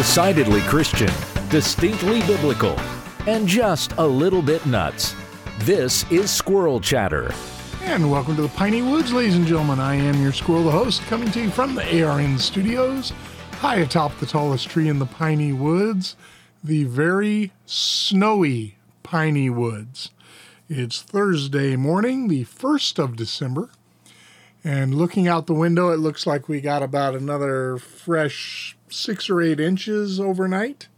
Decidedly 0.00 0.62
Christian, 0.62 1.12
distinctly 1.50 2.22
biblical, 2.22 2.74
and 3.26 3.46
just 3.46 3.92
a 3.98 4.06
little 4.06 4.40
bit 4.40 4.64
nuts. 4.64 5.14
This 5.58 6.10
is 6.10 6.30
Squirrel 6.30 6.80
Chatter. 6.80 7.34
And 7.82 8.10
welcome 8.10 8.34
to 8.36 8.40
the 8.40 8.48
Piney 8.48 8.80
Woods, 8.80 9.12
ladies 9.12 9.36
and 9.36 9.46
gentlemen. 9.46 9.78
I 9.78 9.96
am 9.96 10.22
your 10.22 10.32
squirrel, 10.32 10.64
the 10.64 10.70
host, 10.70 11.02
coming 11.02 11.30
to 11.32 11.42
you 11.42 11.50
from 11.50 11.74
the 11.74 12.02
ARN 12.02 12.38
studios, 12.38 13.12
high 13.58 13.76
atop 13.76 14.16
the 14.16 14.24
tallest 14.24 14.70
tree 14.70 14.88
in 14.88 15.00
the 15.00 15.04
Piney 15.04 15.52
Woods, 15.52 16.16
the 16.64 16.84
very 16.84 17.52
snowy 17.66 18.76
Piney 19.02 19.50
Woods. 19.50 20.12
It's 20.70 21.02
Thursday 21.02 21.76
morning, 21.76 22.28
the 22.28 22.46
1st 22.46 22.98
of 22.98 23.16
December, 23.16 23.68
and 24.64 24.94
looking 24.94 25.28
out 25.28 25.46
the 25.46 25.52
window, 25.52 25.90
it 25.90 25.98
looks 25.98 26.26
like 26.26 26.48
we 26.48 26.62
got 26.62 26.82
about 26.82 27.14
another 27.14 27.76
fresh 27.76 28.78
six 28.90 29.30
or 29.30 29.40
eight 29.40 29.60
inches 29.60 30.20
overnight, 30.20 30.88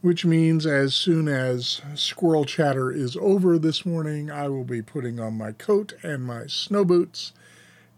which 0.00 0.24
means 0.24 0.66
as 0.66 0.94
soon 0.94 1.28
as 1.28 1.80
squirrel 1.94 2.44
chatter 2.44 2.90
is 2.90 3.16
over 3.16 3.58
this 3.58 3.86
morning, 3.86 4.30
I 4.30 4.48
will 4.48 4.64
be 4.64 4.82
putting 4.82 5.18
on 5.18 5.34
my 5.34 5.52
coat 5.52 5.94
and 6.02 6.24
my 6.24 6.46
snow 6.46 6.84
boots 6.84 7.32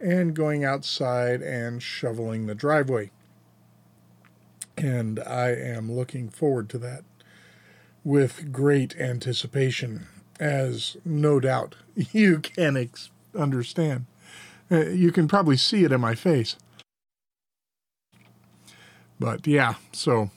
and 0.00 0.34
going 0.34 0.64
outside 0.64 1.42
and 1.42 1.82
shoveling 1.82 2.46
the 2.46 2.54
driveway. 2.54 3.10
And 4.76 5.18
I 5.20 5.48
am 5.50 5.90
looking 5.90 6.28
forward 6.28 6.68
to 6.70 6.78
that 6.78 7.02
with 8.04 8.52
great 8.52 8.96
anticipation, 8.96 10.06
as 10.38 10.96
no 11.04 11.40
doubt 11.40 11.74
you 11.94 12.38
can 12.38 12.77
ex- 12.77 13.11
understand. 13.36 14.06
Uh, 14.70 14.86
you 14.86 15.11
can 15.11 15.27
probably 15.27 15.56
see 15.56 15.84
it 15.84 15.92
in 15.92 16.00
my 16.00 16.14
face. 16.14 16.56
But 19.20 19.47
yeah, 19.47 19.74
so 19.92 20.30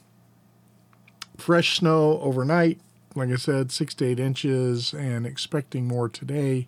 fresh 1.38 1.78
snow 1.78 2.20
overnight. 2.22 2.80
Like 3.16 3.30
I 3.30 3.36
said, 3.36 3.72
six 3.72 3.94
to 3.96 4.06
eight 4.06 4.20
inches, 4.20 4.94
and 4.94 5.26
expecting 5.26 5.86
more 5.86 6.08
today. 6.08 6.68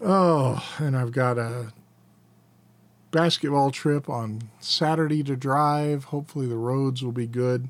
Oh, 0.00 0.64
and 0.78 0.96
I've 0.96 1.12
got 1.12 1.38
a 1.38 1.72
basketball 3.10 3.70
trip 3.70 4.08
on 4.08 4.50
Saturday 4.60 5.22
to 5.24 5.36
drive. 5.36 6.04
Hopefully, 6.04 6.46
the 6.46 6.56
roads 6.56 7.02
will 7.02 7.12
be 7.12 7.26
good. 7.26 7.68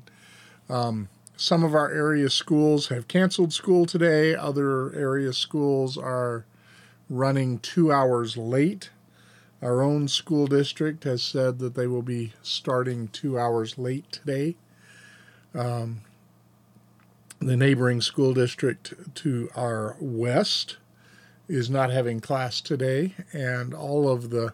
Um, 0.69 1.09
some 1.35 1.63
of 1.63 1.73
our 1.73 1.91
area 1.91 2.29
schools 2.29 2.89
have 2.89 3.07
canceled 3.07 3.53
school 3.53 3.85
today. 3.85 4.35
Other 4.35 4.93
area 4.95 5.33
schools 5.33 5.97
are 5.97 6.45
running 7.09 7.59
two 7.59 7.91
hours 7.91 8.37
late. 8.37 8.89
Our 9.61 9.81
own 9.81 10.07
school 10.07 10.45
district 10.45 11.03
has 11.05 11.23
said 11.23 11.59
that 11.59 11.73
they 11.73 11.87
will 11.87 12.03
be 12.03 12.33
starting 12.43 13.07
two 13.07 13.39
hours 13.39 13.77
late 13.77 14.11
today. 14.11 14.55
Um, 15.55 16.01
the 17.39 17.57
neighboring 17.57 18.01
school 18.01 18.33
district 18.33 18.93
to 19.15 19.49
our 19.55 19.95
west 19.99 20.77
is 21.47 21.69
not 21.69 21.89
having 21.89 22.19
class 22.19 22.61
today, 22.61 23.15
and 23.33 23.73
all 23.73 24.09
of 24.09 24.29
the 24.29 24.53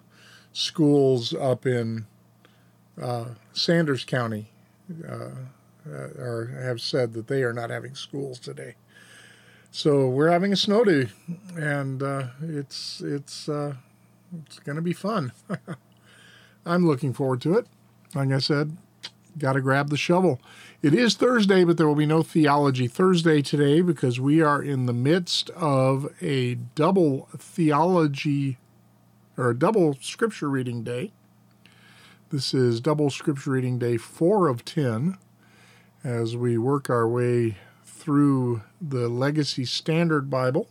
schools 0.53 1.33
up 1.33 1.65
in 1.65 2.05
uh, 3.01 3.25
Sanders 3.51 4.05
County 4.05 4.49
uh, 5.09 5.29
are, 5.89 6.47
have 6.61 6.79
said 6.79 7.13
that 7.13 7.27
they 7.27 7.43
are 7.43 7.53
not 7.53 7.69
having 7.69 7.95
schools 7.95 8.39
today. 8.39 8.75
So 9.71 10.07
we're 10.07 10.29
having 10.29 10.53
a 10.53 10.57
snow 10.57 10.83
day, 10.83 11.07
and 11.57 12.03
uh, 12.03 12.27
it's 12.41 13.01
it's 13.01 13.49
uh, 13.49 13.73
it's 14.41 14.59
going 14.59 14.75
to 14.75 14.81
be 14.81 14.93
fun. 14.93 15.31
I'm 16.65 16.87
looking 16.87 17.13
forward 17.13 17.41
to 17.41 17.55
it. 17.55 17.67
Like 18.15 18.31
I 18.31 18.39
said, 18.39 18.77
got 19.37 19.53
to 19.53 19.61
grab 19.61 19.89
the 19.89 19.97
shovel. 19.97 20.39
It 20.81 20.93
is 20.93 21.15
Thursday, 21.15 21.63
but 21.63 21.77
there 21.77 21.87
will 21.87 21.95
be 21.95 22.05
no 22.05 22.23
Theology 22.23 22.87
Thursday 22.87 23.41
today 23.41 23.81
because 23.81 24.19
we 24.19 24.41
are 24.41 24.61
in 24.61 24.85
the 24.85 24.93
midst 24.93 25.49
of 25.51 26.13
a 26.21 26.55
double 26.55 27.27
theology 27.37 28.57
or 29.37 29.49
a 29.49 29.57
double 29.57 29.97
scripture 30.01 30.49
reading 30.49 30.83
day. 30.83 31.11
This 32.29 32.53
is 32.53 32.81
double 32.81 33.09
scripture 33.09 33.51
reading 33.51 33.77
day 33.77 33.97
four 33.97 34.47
of 34.47 34.65
10 34.65 35.17
as 36.03 36.35
we 36.35 36.57
work 36.57 36.89
our 36.89 37.07
way 37.07 37.57
through 37.85 38.61
the 38.81 39.07
Legacy 39.07 39.65
Standard 39.65 40.29
Bible. 40.29 40.67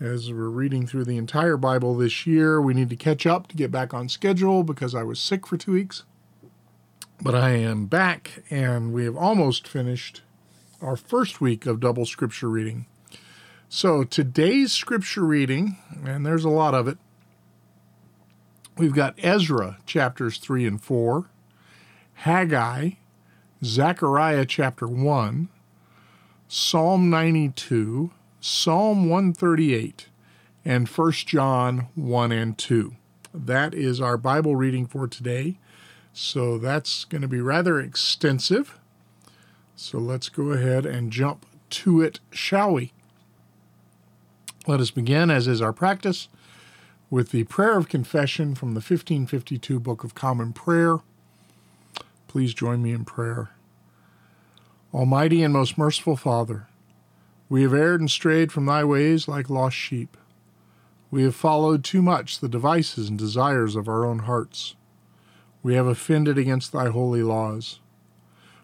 As 0.00 0.32
we're 0.32 0.48
reading 0.48 0.86
through 0.86 1.04
the 1.04 1.18
entire 1.18 1.58
Bible 1.58 1.94
this 1.94 2.26
year, 2.26 2.58
we 2.58 2.72
need 2.72 2.88
to 2.88 2.96
catch 2.96 3.26
up 3.26 3.48
to 3.48 3.56
get 3.56 3.70
back 3.70 3.92
on 3.92 4.08
schedule 4.08 4.62
because 4.62 4.94
I 4.94 5.02
was 5.02 5.20
sick 5.20 5.46
for 5.46 5.58
two 5.58 5.72
weeks. 5.72 6.04
But 7.20 7.34
I 7.34 7.50
am 7.50 7.84
back, 7.84 8.42
and 8.48 8.94
we 8.94 9.04
have 9.04 9.14
almost 9.14 9.68
finished 9.68 10.22
our 10.80 10.96
first 10.96 11.42
week 11.42 11.66
of 11.66 11.80
double 11.80 12.06
scripture 12.06 12.48
reading. 12.48 12.86
So 13.68 14.02
today's 14.02 14.72
scripture 14.72 15.26
reading, 15.26 15.76
and 16.02 16.24
there's 16.24 16.46
a 16.46 16.48
lot 16.48 16.72
of 16.72 16.88
it, 16.88 16.96
we've 18.78 18.94
got 18.94 19.18
Ezra 19.18 19.80
chapters 19.84 20.38
3 20.38 20.66
and 20.66 20.80
4, 20.82 21.26
Haggai, 22.14 22.92
Zechariah 23.62 24.46
chapter 24.46 24.88
1, 24.88 25.50
Psalm 26.48 27.10
92, 27.10 28.12
Psalm 28.42 29.10
138, 29.10 30.08
and 30.64 30.88
1 30.88 31.12
John 31.12 31.88
1 31.94 32.32
and 32.32 32.56
2. 32.56 32.96
That 33.34 33.74
is 33.74 34.00
our 34.00 34.16
Bible 34.16 34.56
reading 34.56 34.86
for 34.86 35.06
today. 35.06 35.58
So 36.14 36.56
that's 36.56 37.04
going 37.04 37.20
to 37.20 37.28
be 37.28 37.42
rather 37.42 37.78
extensive. 37.78 38.78
So 39.76 39.98
let's 39.98 40.30
go 40.30 40.52
ahead 40.52 40.86
and 40.86 41.12
jump 41.12 41.44
to 41.70 42.00
it, 42.00 42.20
shall 42.30 42.72
we? 42.72 42.92
Let 44.66 44.80
us 44.80 44.90
begin, 44.90 45.30
as 45.30 45.46
is 45.46 45.60
our 45.60 45.74
practice, 45.74 46.28
with 47.10 47.32
the 47.32 47.44
prayer 47.44 47.76
of 47.76 47.90
confession 47.90 48.54
from 48.54 48.70
the 48.70 48.80
1552 48.80 49.78
Book 49.78 50.02
of 50.02 50.14
Common 50.14 50.54
Prayer. 50.54 50.98
Please 52.26 52.54
join 52.54 52.82
me 52.82 52.92
in 52.92 53.04
prayer. 53.04 53.50
Almighty 54.94 55.42
and 55.42 55.52
most 55.52 55.76
merciful 55.76 56.16
Father, 56.16 56.68
we 57.50 57.60
have 57.60 57.74
erred 57.74 58.00
and 58.00 58.10
strayed 58.10 58.50
from 58.50 58.64
thy 58.64 58.82
ways 58.82 59.28
like 59.28 59.50
lost 59.50 59.76
sheep. 59.76 60.16
We 61.10 61.24
have 61.24 61.34
followed 61.34 61.84
too 61.84 62.00
much 62.00 62.38
the 62.38 62.48
devices 62.48 63.10
and 63.10 63.18
desires 63.18 63.76
of 63.76 63.88
our 63.88 64.06
own 64.06 64.20
hearts. 64.20 64.76
We 65.62 65.74
have 65.74 65.86
offended 65.86 66.38
against 66.38 66.72
thy 66.72 66.88
holy 66.88 67.22
laws. 67.22 67.80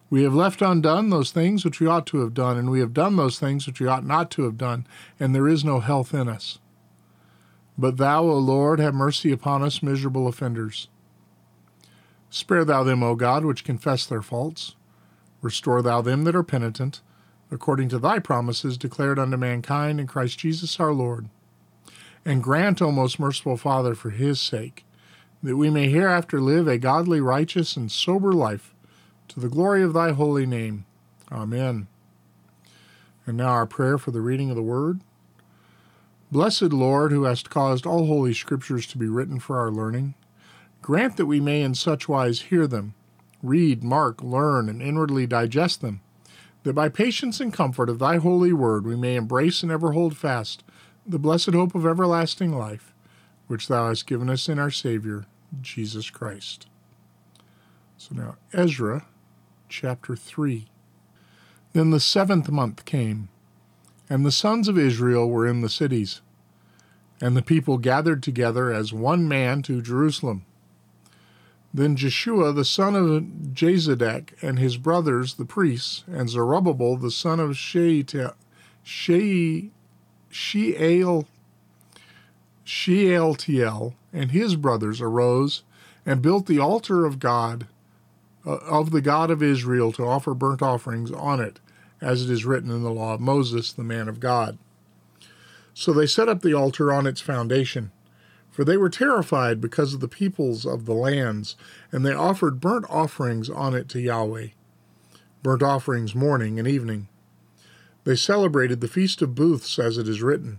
We 0.09 0.23
have 0.23 0.35
left 0.35 0.63
undone 0.63 1.11
those 1.11 1.33
things 1.33 1.65
which 1.65 1.81
we 1.81 1.87
ought 1.87 2.07
to 2.07 2.21
have 2.21 2.33
done, 2.33 2.57
and 2.57 2.71
we 2.71 2.81
have 2.81 2.95
done 2.95 3.17
those 3.17 3.39
things 3.39 3.67
which 3.67 3.81
we 3.81 3.89
ought 3.89 4.07
not 4.07 4.31
to 4.31 4.45
have 4.45 4.57
done, 4.57 4.87
and 5.21 5.35
there 5.35 5.49
is 5.49 5.65
no 5.65 5.81
health 5.81 6.15
in 6.15 6.29
us. 6.29 6.61
But 7.77 7.99
thou, 7.99 8.23
O 8.23 8.39
Lord, 8.39 8.81
have 8.81 8.95
mercy 8.95 9.33
upon 9.33 9.63
us, 9.63 9.83
miserable 9.83 10.29
offenders. 10.29 10.89
Spare 12.31 12.65
thou 12.65 12.85
them, 12.85 13.03
O 13.03 13.17
God, 13.17 13.45
which 13.45 13.65
confess 13.65 14.07
their 14.07 14.23
faults 14.23 14.77
Restore 15.43 15.83
thou 15.83 16.01
them 16.01 16.25
that 16.25 16.35
are 16.35 16.43
penitent, 16.43 17.03
according 17.51 17.89
to 17.91 17.99
thy 17.99 18.19
promises 18.19 18.77
declared 18.77 19.19
unto 19.19 19.37
mankind 19.37 20.01
in 20.01 20.07
Christ 20.07 20.39
Jesus 20.39 20.81
our 20.81 20.93
Lord. 20.93 21.29
And 22.25 22.43
grant, 22.43 22.83
O 22.83 22.91
most 22.91 23.19
merciful 23.21 23.57
Father, 23.57 23.95
for 23.95 24.11
his 24.11 24.41
sake, 24.41 24.85
that 25.43 25.57
we 25.57 25.71
may 25.71 25.89
hereafter 25.89 26.41
live 26.41 26.67
a 26.67 26.79
godly, 26.79 27.21
righteous, 27.21 27.77
and 27.77 27.91
sober 27.91 28.33
life, 28.33 28.75
to 29.29 29.39
the 29.39 29.49
glory 29.49 29.83
of 29.83 29.93
thy 29.93 30.13
holy 30.13 30.47
name. 30.47 30.87
Amen. 31.31 31.87
And 33.27 33.37
now 33.37 33.49
our 33.49 33.67
prayer 33.67 33.99
for 33.99 34.11
the 34.11 34.21
reading 34.21 34.51
of 34.51 34.57
the 34.57 34.63
Word. 34.63 35.01
Blessed 36.33 36.73
Lord, 36.73 37.13
who 37.13 37.25
hast 37.25 37.51
caused 37.51 37.87
all 37.87 38.07
holy 38.07 38.35
scriptures 38.35 38.87
to 38.89 38.99
be 38.99 39.07
written 39.07 39.39
for 39.39 39.59
our 39.59 39.71
learning, 39.71 40.15
grant 40.83 41.17
that 41.17 41.27
we 41.27 41.41
may 41.41 41.63
in 41.63 41.75
such 41.75 42.09
wise 42.09 42.43
hear 42.43 42.67
them 42.67 42.95
read, 43.43 43.85
mark, 43.85 44.23
learn, 44.23 44.69
and 44.69 44.83
inwardly 44.83 45.27
digest 45.27 45.81
them, 45.81 46.01
that 46.67 46.75
by 46.75 46.89
patience 46.89 47.39
and 47.39 47.53
comfort 47.53 47.89
of 47.89 48.01
thy 48.01 48.17
holy 48.17 48.53
word 48.53 48.85
we 48.85 48.97
may 48.97 49.15
embrace 49.15 49.63
and 49.63 49.71
ever 49.71 49.93
hold 49.93 50.17
fast 50.17 50.65
the 51.07 51.17
blessed 51.17 51.53
hope 51.53 51.77
of 51.77 51.87
everlasting 51.87 52.59
life, 52.59 52.93
which 53.47 53.69
thou 53.69 53.87
hast 53.87 54.05
given 54.05 54.29
us 54.29 54.49
in 54.49 54.59
our 54.59 54.73
Savior, 54.73 55.27
Jesus 55.61 56.11
Christ. 56.11 56.67
So 57.97 58.17
now, 58.17 58.37
Ezra 58.53 59.07
chapter 59.69 60.17
3. 60.17 60.67
Then 61.73 61.91
the 61.91 62.01
seventh 62.01 62.51
month 62.51 62.85
came, 62.85 63.29
and 64.11 64.27
the 64.27 64.33
sons 64.33 64.67
of 64.67 64.77
Israel 64.77 65.31
were 65.31 65.47
in 65.47 65.61
the 65.61 65.69
cities, 65.69 66.21
and 67.21 67.37
the 67.37 67.43
people 67.43 67.79
gathered 67.79 68.25
together 68.25 68.73
as 68.73 68.93
one 68.93 69.29
man 69.29 69.63
to 69.63 69.81
Jerusalem. 69.81 70.45
Then 71.77 71.95
Jeshua 71.95 72.55
the 72.55 72.65
son 72.65 72.97
of 72.97 73.23
Jozadak 73.53 74.43
and 74.43 74.59
his 74.59 74.79
brothers 74.79 75.35
the 75.35 75.45
priests, 75.45 76.05
and 76.07 76.31
Zerubbabel 76.31 76.97
the 76.97 77.11
son 77.11 77.39
of 77.39 77.59
Shealtiel, 77.59 78.33
Shealtiel 82.65 83.95
and 84.11 84.31
his 84.31 84.57
brothers 84.57 85.01
arose 85.03 85.65
and 86.07 86.23
built 86.23 86.47
the 86.47 86.59
altar 86.59 87.05
of 87.05 87.19
God 87.19 87.67
uh, 88.47 88.53
of 88.53 88.91
the 88.91 89.03
God 89.03 89.31
of 89.31 89.43
Israel 89.43 89.93
to 89.93 90.07
offer 90.07 90.33
burnt 90.33 90.63
offerings 90.63 91.13
on 91.13 91.41
it, 91.41 91.61
as 92.01 92.23
it 92.23 92.31
is 92.31 92.47
written 92.47 92.71
in 92.71 92.85
the 92.85 92.91
law 92.91 93.13
of 93.13 93.21
Moses, 93.21 93.71
the 93.71 93.85
man 93.85 94.09
of 94.09 94.19
God. 94.19 94.57
So 95.75 95.93
they 95.93 96.07
set 96.07 96.31
up 96.31 96.41
the 96.41 96.55
altar 96.55 96.91
on 96.91 97.07
its 97.07 97.21
foundation, 97.21 97.93
for 98.57 98.65
they 98.65 98.79
were 98.79 98.89
terrified 98.89 99.61
because 99.61 99.93
of 99.93 100.01
the 100.01 100.09
peoples 100.09 100.65
of 100.65 100.87
the 100.87 100.95
lands, 100.95 101.57
and 101.93 102.07
they 102.07 102.15
offered 102.15 102.59
burnt 102.59 102.87
offerings 102.89 103.51
on 103.51 103.75
it 103.75 103.87
to 103.87 104.01
Yahweh, 104.01 104.47
burnt 105.43 105.63
offerings 105.63 106.15
morning 106.15 106.59
and 106.59 106.67
evening. 106.67 107.07
They 108.05 108.17
celebrated 108.17 108.81
the 108.81 108.89
Feast 108.89 109.21
of 109.21 109.35
Booths, 109.35 109.79
as 109.79 109.99
it 109.99 110.09
is 110.09 110.23
written, 110.23 110.59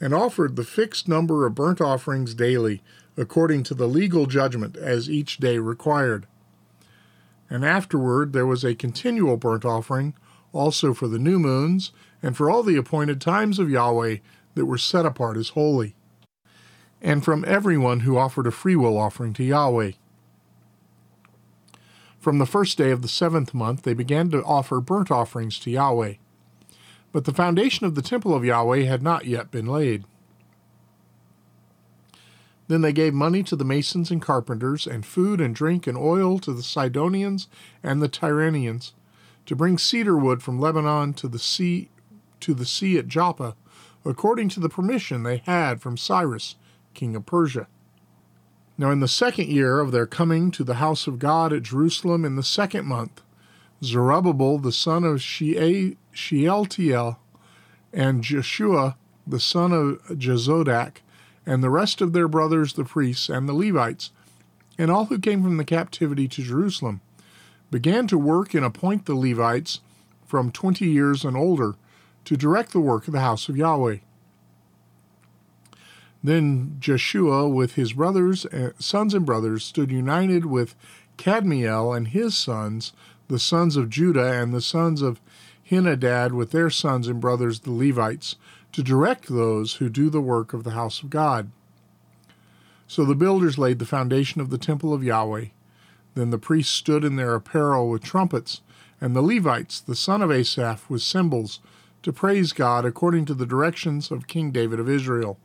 and 0.00 0.12
offered 0.12 0.56
the 0.56 0.64
fixed 0.64 1.06
number 1.06 1.46
of 1.46 1.54
burnt 1.54 1.80
offerings 1.80 2.34
daily, 2.34 2.82
according 3.16 3.62
to 3.62 3.74
the 3.74 3.86
legal 3.86 4.26
judgment 4.26 4.76
as 4.76 5.08
each 5.08 5.38
day 5.38 5.58
required. 5.58 6.26
And 7.48 7.64
afterward 7.64 8.32
there 8.32 8.44
was 8.44 8.64
a 8.64 8.74
continual 8.74 9.36
burnt 9.36 9.64
offering, 9.64 10.14
also 10.52 10.92
for 10.92 11.06
the 11.06 11.20
new 11.20 11.38
moons, 11.38 11.92
and 12.24 12.36
for 12.36 12.50
all 12.50 12.64
the 12.64 12.76
appointed 12.76 13.20
times 13.20 13.60
of 13.60 13.70
Yahweh 13.70 14.16
that 14.56 14.66
were 14.66 14.78
set 14.78 15.06
apart 15.06 15.36
as 15.36 15.50
holy, 15.50 15.94
and 17.06 17.24
from 17.24 17.44
everyone 17.46 18.00
who 18.00 18.18
offered 18.18 18.48
a 18.48 18.50
freewill 18.50 18.98
offering 18.98 19.32
to 19.32 19.44
Yahweh. 19.44 19.92
From 22.18 22.38
the 22.38 22.46
first 22.46 22.76
day 22.76 22.90
of 22.90 23.00
the 23.00 23.06
seventh 23.06 23.54
month 23.54 23.82
they 23.82 23.94
began 23.94 24.28
to 24.32 24.42
offer 24.42 24.80
burnt 24.80 25.12
offerings 25.12 25.60
to 25.60 25.70
Yahweh. 25.70 26.14
But 27.12 27.24
the 27.24 27.32
foundation 27.32 27.86
of 27.86 27.94
the 27.94 28.02
temple 28.02 28.34
of 28.34 28.44
Yahweh 28.44 28.82
had 28.82 29.04
not 29.04 29.24
yet 29.24 29.52
been 29.52 29.66
laid. 29.66 30.02
Then 32.66 32.80
they 32.80 32.92
gave 32.92 33.14
money 33.14 33.44
to 33.44 33.54
the 33.54 33.64
masons 33.64 34.10
and 34.10 34.20
carpenters, 34.20 34.84
and 34.84 35.06
food 35.06 35.40
and 35.40 35.54
drink 35.54 35.86
and 35.86 35.96
oil 35.96 36.40
to 36.40 36.52
the 36.52 36.64
Sidonians 36.64 37.46
and 37.84 38.02
the 38.02 38.08
Tyrians, 38.08 38.94
to 39.46 39.54
bring 39.54 39.78
cedar 39.78 40.18
wood 40.18 40.42
from 40.42 40.58
Lebanon 40.58 41.12
to 41.14 41.28
the 41.28 41.38
sea 41.38 41.88
to 42.40 42.52
the 42.52 42.66
sea 42.66 42.98
at 42.98 43.06
Joppa, 43.06 43.54
according 44.04 44.48
to 44.48 44.58
the 44.58 44.68
permission 44.68 45.22
they 45.22 45.36
had 45.46 45.80
from 45.80 45.96
Cyrus, 45.96 46.56
king 46.96 47.14
of 47.14 47.24
Persia. 47.24 47.68
Now 48.76 48.90
in 48.90 48.98
the 49.00 49.06
second 49.06 49.48
year 49.48 49.78
of 49.78 49.92
their 49.92 50.06
coming 50.06 50.50
to 50.50 50.64
the 50.64 50.74
house 50.74 51.06
of 51.06 51.20
God 51.20 51.52
at 51.52 51.62
Jerusalem 51.62 52.24
in 52.24 52.34
the 52.34 52.42
second 52.42 52.86
month, 52.86 53.22
Zerubbabel 53.84 54.58
the 54.58 54.72
son 54.72 55.04
of 55.04 55.22
Shealtiel 55.22 57.18
and 57.92 58.24
Jeshua 58.24 58.96
the 59.26 59.40
son 59.40 59.72
of 59.72 60.02
Jozadak 60.18 60.98
and 61.44 61.62
the 61.62 61.70
rest 61.70 62.00
of 62.00 62.12
their 62.12 62.28
brothers 62.28 62.72
the 62.72 62.84
priests 62.84 63.28
and 63.28 63.48
the 63.48 63.52
Levites 63.52 64.10
and 64.78 64.90
all 64.90 65.06
who 65.06 65.18
came 65.18 65.42
from 65.42 65.56
the 65.56 65.64
captivity 65.64 66.28
to 66.28 66.42
Jerusalem 66.42 67.00
began 67.70 68.06
to 68.06 68.18
work 68.18 68.54
and 68.54 68.64
appoint 68.64 69.06
the 69.06 69.14
Levites 69.14 69.80
from 70.26 70.50
twenty 70.50 70.86
years 70.86 71.24
and 71.24 71.36
older 71.36 71.74
to 72.24 72.36
direct 72.36 72.72
the 72.72 72.80
work 72.80 73.06
of 73.06 73.12
the 73.12 73.20
house 73.20 73.48
of 73.48 73.56
Yahweh. 73.56 73.98
Then 76.26 76.78
Jeshua 76.80 77.48
with 77.48 77.74
his 77.74 77.92
brothers, 77.92 78.46
uh, 78.46 78.72
sons 78.80 79.14
and 79.14 79.24
brothers, 79.24 79.62
stood 79.62 79.92
united 79.92 80.44
with 80.44 80.74
Kadmiel 81.16 81.96
and 81.96 82.08
his 82.08 82.36
sons 82.36 82.92
the 83.28 83.38
sons 83.38 83.76
of 83.76 83.90
Judah 83.90 84.32
and 84.32 84.52
the 84.52 84.60
sons 84.60 85.02
of 85.02 85.20
Henadad 85.70 86.32
with 86.32 86.50
their 86.50 86.68
sons 86.68 87.06
and 87.06 87.20
brothers 87.20 87.60
the 87.60 87.70
Levites, 87.70 88.34
to 88.72 88.82
direct 88.82 89.28
those 89.28 89.74
who 89.74 89.88
do 89.88 90.10
the 90.10 90.20
work 90.20 90.52
of 90.52 90.64
the 90.64 90.72
house 90.72 91.00
of 91.00 91.10
God. 91.10 91.52
So 92.88 93.04
the 93.04 93.14
builders 93.14 93.56
laid 93.56 93.78
the 93.78 93.86
foundation 93.86 94.40
of 94.40 94.50
the 94.50 94.58
temple 94.58 94.92
of 94.92 95.04
Yahweh. 95.04 95.46
Then 96.16 96.30
the 96.30 96.38
priests 96.38 96.74
stood 96.74 97.04
in 97.04 97.14
their 97.14 97.36
apparel 97.36 97.88
with 97.88 98.02
trumpets, 98.02 98.62
and 99.00 99.14
the 99.14 99.22
Levites, 99.22 99.78
the 99.78 99.94
son 99.94 100.22
of 100.22 100.32
Asaph, 100.32 100.90
with 100.90 101.02
cymbals, 101.02 101.60
to 102.02 102.12
praise 102.12 102.52
God 102.52 102.84
according 102.84 103.26
to 103.26 103.34
the 103.34 103.46
directions 103.46 104.10
of 104.10 104.26
King 104.26 104.50
David 104.50 104.80
of 104.80 104.90
Israel. 104.90 105.38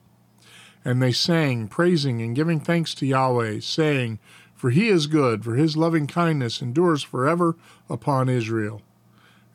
And 0.83 1.01
they 1.01 1.11
sang, 1.11 1.67
praising 1.67 2.21
and 2.21 2.35
giving 2.35 2.59
thanks 2.59 2.95
to 2.95 3.05
Yahweh, 3.05 3.59
saying, 3.59 4.19
for 4.55 4.69
he 4.69 4.89
is 4.89 5.07
good, 5.07 5.43
for 5.43 5.55
his 5.55 5.75
loving 5.75 6.05
kindness 6.05 6.61
endures 6.61 7.01
forever 7.01 7.55
upon 7.89 8.29
Israel. 8.29 8.83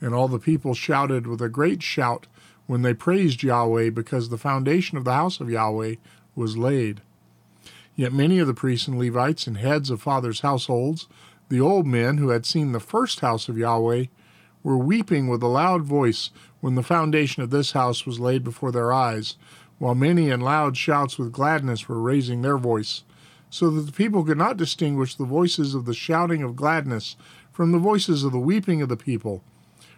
And 0.00 0.14
all 0.14 0.26
the 0.26 0.40
people 0.40 0.74
shouted 0.74 1.26
with 1.26 1.40
a 1.40 1.48
great 1.48 1.82
shout 1.82 2.26
when 2.66 2.82
they 2.82 2.92
praised 2.92 3.44
Yahweh, 3.44 3.90
because 3.90 4.28
the 4.28 4.38
foundation 4.38 4.98
of 4.98 5.04
the 5.04 5.12
house 5.12 5.40
of 5.40 5.48
Yahweh 5.48 5.94
was 6.34 6.56
laid. 6.56 7.02
Yet 7.94 8.12
many 8.12 8.40
of 8.40 8.48
the 8.48 8.54
priests 8.54 8.88
and 8.88 8.98
Levites 8.98 9.46
and 9.46 9.58
heads 9.58 9.90
of 9.90 10.02
fathers' 10.02 10.40
households, 10.40 11.06
the 11.48 11.60
old 11.60 11.86
men 11.86 12.18
who 12.18 12.30
had 12.30 12.44
seen 12.44 12.72
the 12.72 12.80
first 12.80 13.20
house 13.20 13.48
of 13.48 13.56
Yahweh, 13.56 14.06
were 14.64 14.76
weeping 14.76 15.28
with 15.28 15.42
a 15.44 15.46
loud 15.46 15.82
voice 15.82 16.30
when 16.60 16.74
the 16.74 16.82
foundation 16.82 17.44
of 17.44 17.50
this 17.50 17.70
house 17.70 18.04
was 18.04 18.18
laid 18.18 18.42
before 18.42 18.72
their 18.72 18.92
eyes, 18.92 19.36
while 19.78 19.94
many 19.94 20.30
in 20.30 20.40
loud 20.40 20.76
shouts 20.76 21.18
with 21.18 21.32
gladness 21.32 21.88
were 21.88 22.00
raising 22.00 22.42
their 22.42 22.58
voice 22.58 23.02
so 23.50 23.70
that 23.70 23.82
the 23.82 23.92
people 23.92 24.24
could 24.24 24.38
not 24.38 24.56
distinguish 24.56 25.14
the 25.14 25.24
voices 25.24 25.74
of 25.74 25.84
the 25.84 25.94
shouting 25.94 26.42
of 26.42 26.56
gladness 26.56 27.16
from 27.52 27.72
the 27.72 27.78
voices 27.78 28.24
of 28.24 28.32
the 28.32 28.38
weeping 28.38 28.82
of 28.82 28.88
the 28.88 28.96
people. 28.96 29.42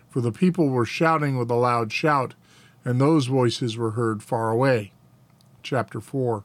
For 0.09 0.21
the 0.21 0.33
people 0.33 0.69
were 0.69 0.85
shouting 0.85 1.37
with 1.37 1.51
a 1.51 1.55
loud 1.55 1.93
shout, 1.93 2.35
and 2.85 3.01
those 3.01 3.27
voices 3.27 3.77
were 3.77 3.93
heard 3.93 4.23
far 4.23 4.51
away. 4.51 4.93
Chapter 5.63 6.01
4 6.01 6.45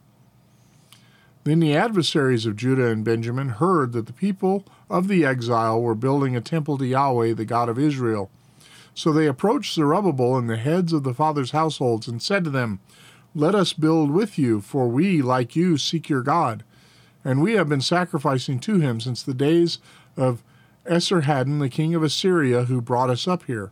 Then 1.44 1.60
the 1.60 1.76
adversaries 1.76 2.46
of 2.46 2.56
Judah 2.56 2.88
and 2.88 3.06
Benjamin 3.06 3.50
heard 3.50 3.92
that 3.94 4.08
the 4.08 4.14
people 4.14 4.66
of 4.90 5.08
the 5.08 5.26
exile 5.26 5.82
were 5.82 5.96
building 5.96 6.36
a 6.36 6.42
temple 6.42 6.78
to 6.78 6.86
Yahweh, 6.86 7.34
the 7.34 7.46
God 7.46 7.70
of 7.70 7.80
Israel. 7.80 8.32
So 8.96 9.12
they 9.12 9.28
approached 9.28 9.74
Zerubbabel 9.74 10.38
and 10.38 10.50
the 10.50 10.58
heads 10.58 10.94
of 10.94 11.04
the 11.04 11.14
fathers' 11.14 11.52
households 11.52 12.08
and 12.08 12.22
said 12.22 12.44
to 12.44 12.50
them, 12.50 12.80
Let 13.36 13.56
us 13.56 13.74
build 13.74 14.12
with 14.12 14.38
you, 14.38 14.62
for 14.62 14.88
we, 14.88 15.22
like 15.22 15.56
you, 15.56 15.78
seek 15.78 16.10
your 16.10 16.22
God 16.22 16.64
and 17.24 17.42
we 17.42 17.54
have 17.54 17.70
been 17.70 17.82
sacrificing 17.82 18.60
to 18.60 18.80
him 18.80 19.00
since 19.00 19.24
the 19.24 19.34
days 19.34 19.80
of 20.18 20.44
Esarhaddon, 20.86 21.60
the 21.60 21.70
king 21.70 21.96
of 21.96 22.04
Assyria, 22.04 22.66
who 22.66 22.82
brought 22.82 23.10
us 23.10 23.28
up 23.28 23.44
here. 23.44 23.72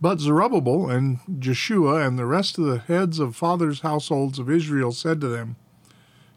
But 0.00 0.18
Zerubbabel 0.18 0.90
and 0.90 1.20
Jeshua 1.38 2.04
and 2.04 2.18
the 2.18 2.26
rest 2.26 2.58
of 2.58 2.64
the 2.64 2.78
heads 2.78 3.20
of 3.20 3.36
fathers' 3.36 3.80
households 3.80 4.40
of 4.40 4.50
Israel 4.50 4.90
said 4.90 5.20
to 5.20 5.28
them, 5.28 5.54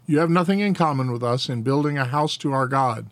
You 0.05 0.19
have 0.19 0.29
nothing 0.29 0.59
in 0.59 0.75
common 0.75 1.11
with 1.11 1.23
us 1.23 1.49
in 1.49 1.63
building 1.63 1.97
a 1.97 2.05
house 2.05 2.37
to 2.37 2.53
our 2.53 2.67
God, 2.67 3.07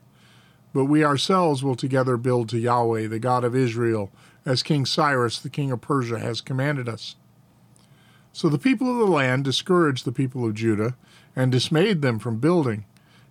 but 0.72 0.86
we 0.86 1.04
ourselves 1.04 1.64
will 1.64 1.76
together 1.76 2.18
build 2.18 2.50
to 2.50 2.60
Yahweh, 2.60 3.08
the 3.08 3.18
God 3.18 3.44
of 3.44 3.56
Israel, 3.56 4.12
as 4.46 4.62
King 4.62 4.86
Cyrus, 4.86 5.40
the 5.40 5.50
king 5.50 5.72
of 5.72 5.82
Persia, 5.82 6.20
has 6.20 6.40
commanded 6.40 6.88
us. 6.88 7.16
So 8.34 8.50
the 8.50 8.58
people 8.58 8.90
of 8.90 8.98
the 8.98 9.14
land 9.14 9.44
discouraged 9.44 10.06
the 10.06 10.12
people 10.12 10.44
of 10.44 10.56
Judah 10.56 10.96
and 11.36 11.52
dismayed 11.52 12.02
them 12.02 12.20
from 12.20 12.40
building, 12.40 12.86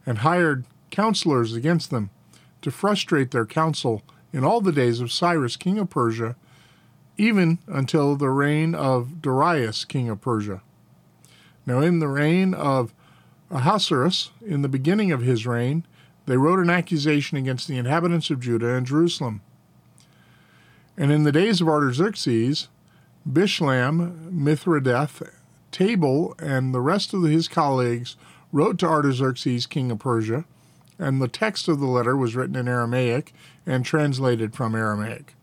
and 0.06 0.18
hired 0.18 0.64
counselors 0.90 1.54
against 1.54 1.90
them 1.90 2.10
to 2.62 2.70
frustrate 2.70 3.32
their 3.32 3.46
counsel 3.46 4.02
in 4.32 4.44
all 4.44 4.60
the 4.60 4.72
days 4.72 5.00
of 5.00 5.12
Cyrus, 5.12 5.56
king 5.56 5.78
of 5.78 5.90
Persia, 5.90 6.36
even 7.18 7.58
until 7.66 8.16
the 8.16 8.30
reign 8.30 8.74
of 8.74 9.20
Darius, 9.20 9.84
king 9.84 10.08
of 10.08 10.20
Persia. 10.20 10.62
Now, 11.66 11.80
in 11.80 11.98
the 11.98 12.08
reign 12.08 12.54
of 12.54 12.94
Ahasuerus, 13.50 14.30
in 14.44 14.62
the 14.62 14.68
beginning 14.68 15.12
of 15.12 15.20
his 15.20 15.46
reign, 15.46 15.84
they 16.26 16.36
wrote 16.36 16.60
an 16.60 16.70
accusation 16.70 17.36
against 17.36 17.68
the 17.68 17.76
inhabitants 17.76 18.30
of 18.30 18.40
Judah 18.40 18.74
and 18.74 18.86
Jerusalem. 18.86 19.42
And 20.96 21.10
in 21.10 21.24
the 21.24 21.32
days 21.32 21.60
of 21.60 21.68
Artaxerxes, 21.68 22.68
Bishlam, 23.28 24.32
Mithridath, 24.32 25.30
Tabel 25.70 26.34
and 26.38 26.74
the 26.74 26.80
rest 26.80 27.14
of 27.14 27.22
his 27.22 27.48
colleagues 27.48 28.16
wrote 28.50 28.78
to 28.78 28.86
Artaxerxes, 28.86 29.66
king 29.66 29.90
of 29.90 30.00
Persia, 30.00 30.44
and 30.98 31.20
the 31.20 31.28
text 31.28 31.68
of 31.68 31.80
the 31.80 31.86
letter 31.86 32.16
was 32.16 32.36
written 32.36 32.56
in 32.56 32.68
Aramaic 32.68 33.32
and 33.64 33.84
translated 33.84 34.54
from 34.54 34.74
Aramaic. 34.74 35.34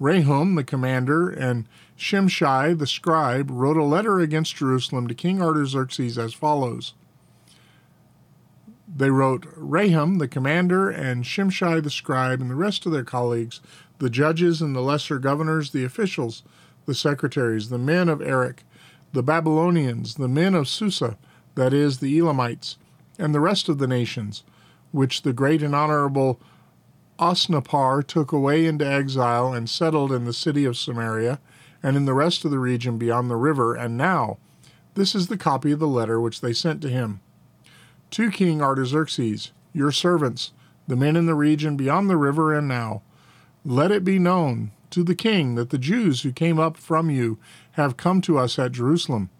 Rehum, 0.00 0.56
the 0.56 0.64
commander, 0.64 1.28
and 1.28 1.68
Shimshai, 1.98 2.78
the 2.78 2.86
scribe, 2.86 3.50
wrote 3.50 3.76
a 3.76 3.84
letter 3.84 4.20
against 4.20 4.56
Jerusalem 4.56 5.06
to 5.08 5.14
King 5.14 5.42
Artaxerxes 5.42 6.16
as 6.16 6.32
follows. 6.32 6.94
They 8.88 9.10
wrote, 9.10 9.42
Rehum, 9.56 10.18
the 10.18 10.28
commander, 10.28 10.88
and 10.88 11.24
Shimshai, 11.24 11.82
the 11.82 11.90
scribe, 11.90 12.40
and 12.40 12.50
the 12.50 12.54
rest 12.54 12.86
of 12.86 12.92
their 12.92 13.04
colleagues, 13.04 13.60
the 13.98 14.10
judges 14.10 14.62
and 14.62 14.74
the 14.74 14.80
lesser 14.80 15.18
governors, 15.18 15.72
the 15.72 15.84
officials, 15.84 16.42
the 16.86 16.94
secretaries, 16.94 17.68
the 17.68 17.78
men 17.78 18.08
of 18.08 18.20
Erech, 18.20 18.64
the 19.12 19.22
Babylonians, 19.22 20.14
the 20.14 20.28
men 20.28 20.54
of 20.54 20.68
Susa, 20.68 21.18
that 21.54 21.72
is, 21.72 21.98
the 21.98 22.18
Elamites, 22.18 22.76
and 23.18 23.34
the 23.34 23.40
rest 23.40 23.68
of 23.68 23.78
the 23.78 23.86
nations, 23.86 24.44
which 24.92 25.22
the 25.22 25.32
great 25.32 25.62
and 25.62 25.74
honorable 25.74 26.40
Osnappar 27.18 28.02
took 28.06 28.32
away 28.32 28.66
into 28.66 28.86
exile 28.86 29.52
and 29.52 29.68
settled 29.68 30.10
in 30.10 30.24
the 30.24 30.32
city 30.32 30.64
of 30.64 30.76
Samaria 30.76 31.38
and 31.82 31.96
in 31.96 32.06
the 32.06 32.14
rest 32.14 32.44
of 32.44 32.50
the 32.50 32.58
region 32.58 32.98
beyond 32.98 33.30
the 33.30 33.36
river. 33.36 33.74
And 33.74 33.96
now, 33.96 34.38
this 34.94 35.14
is 35.14 35.28
the 35.28 35.36
copy 35.36 35.72
of 35.72 35.78
the 35.78 35.86
letter 35.86 36.20
which 36.20 36.40
they 36.40 36.52
sent 36.52 36.80
to 36.82 36.88
him. 36.88 37.20
To 38.12 38.30
King 38.30 38.62
Artaxerxes, 38.62 39.52
your 39.72 39.92
servants, 39.92 40.52
the 40.88 40.96
men 40.96 41.14
in 41.14 41.26
the 41.26 41.34
region 41.34 41.76
beyond 41.76 42.10
the 42.10 42.16
river, 42.16 42.54
and 42.54 42.66
now 42.66 43.02
let 43.64 43.92
it 43.92 44.04
be 44.04 44.18
known 44.18 44.72
to 44.90 45.02
the 45.02 45.14
king 45.14 45.54
that 45.54 45.70
the 45.70 45.78
Jews 45.78 46.22
who 46.22 46.32
came 46.32 46.58
up 46.58 46.76
from 46.76 47.10
you 47.10 47.38
have 47.72 47.96
come 47.96 48.20
to 48.22 48.38
us 48.38 48.58
at 48.58 48.72
Jerusalem. 48.72 49.30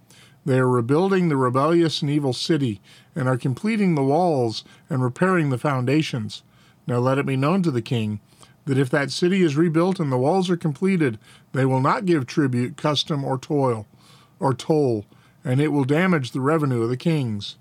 They 0.45 0.59
are 0.59 0.69
rebuilding 0.69 1.29
the 1.29 1.37
rebellious 1.37 2.01
and 2.01 2.11
evil 2.11 2.33
city, 2.33 2.81
and 3.15 3.29
are 3.29 3.37
completing 3.37 3.95
the 3.95 4.03
walls 4.03 4.65
and 4.89 5.03
repairing 5.03 5.51
the 5.51 5.59
foundations. 5.59 6.43
Now 6.87 6.99
let 6.99 7.19
it 7.19 7.27
be 7.27 7.37
known 7.37 7.63
to 7.65 7.71
the 7.71 7.83
king 7.83 8.21
that 8.65 8.79
if 8.79 8.91
that 8.91 9.11
city 9.11 9.43
is 9.43 9.57
rebuilt 9.57 9.99
and 10.01 10.13
the 10.13 10.19
walls 10.19 10.49
are 10.49 10.57
completed, 10.57 11.19
they 11.53 11.65
will 11.65 11.81
not 11.81 12.07
give 12.07 12.27
tribute, 12.27 12.77
custom, 12.77 13.25
or 13.25 13.39
toil, 13.39 13.87
or 14.39 14.55
toll, 14.55 15.05
and 15.45 15.61
it 15.61 15.69
will 15.69 15.85
damage 15.85 16.31
the 16.31 16.41
revenue 16.41 16.83
of 16.83 16.89
the 16.89 16.97
kings. 16.97 17.57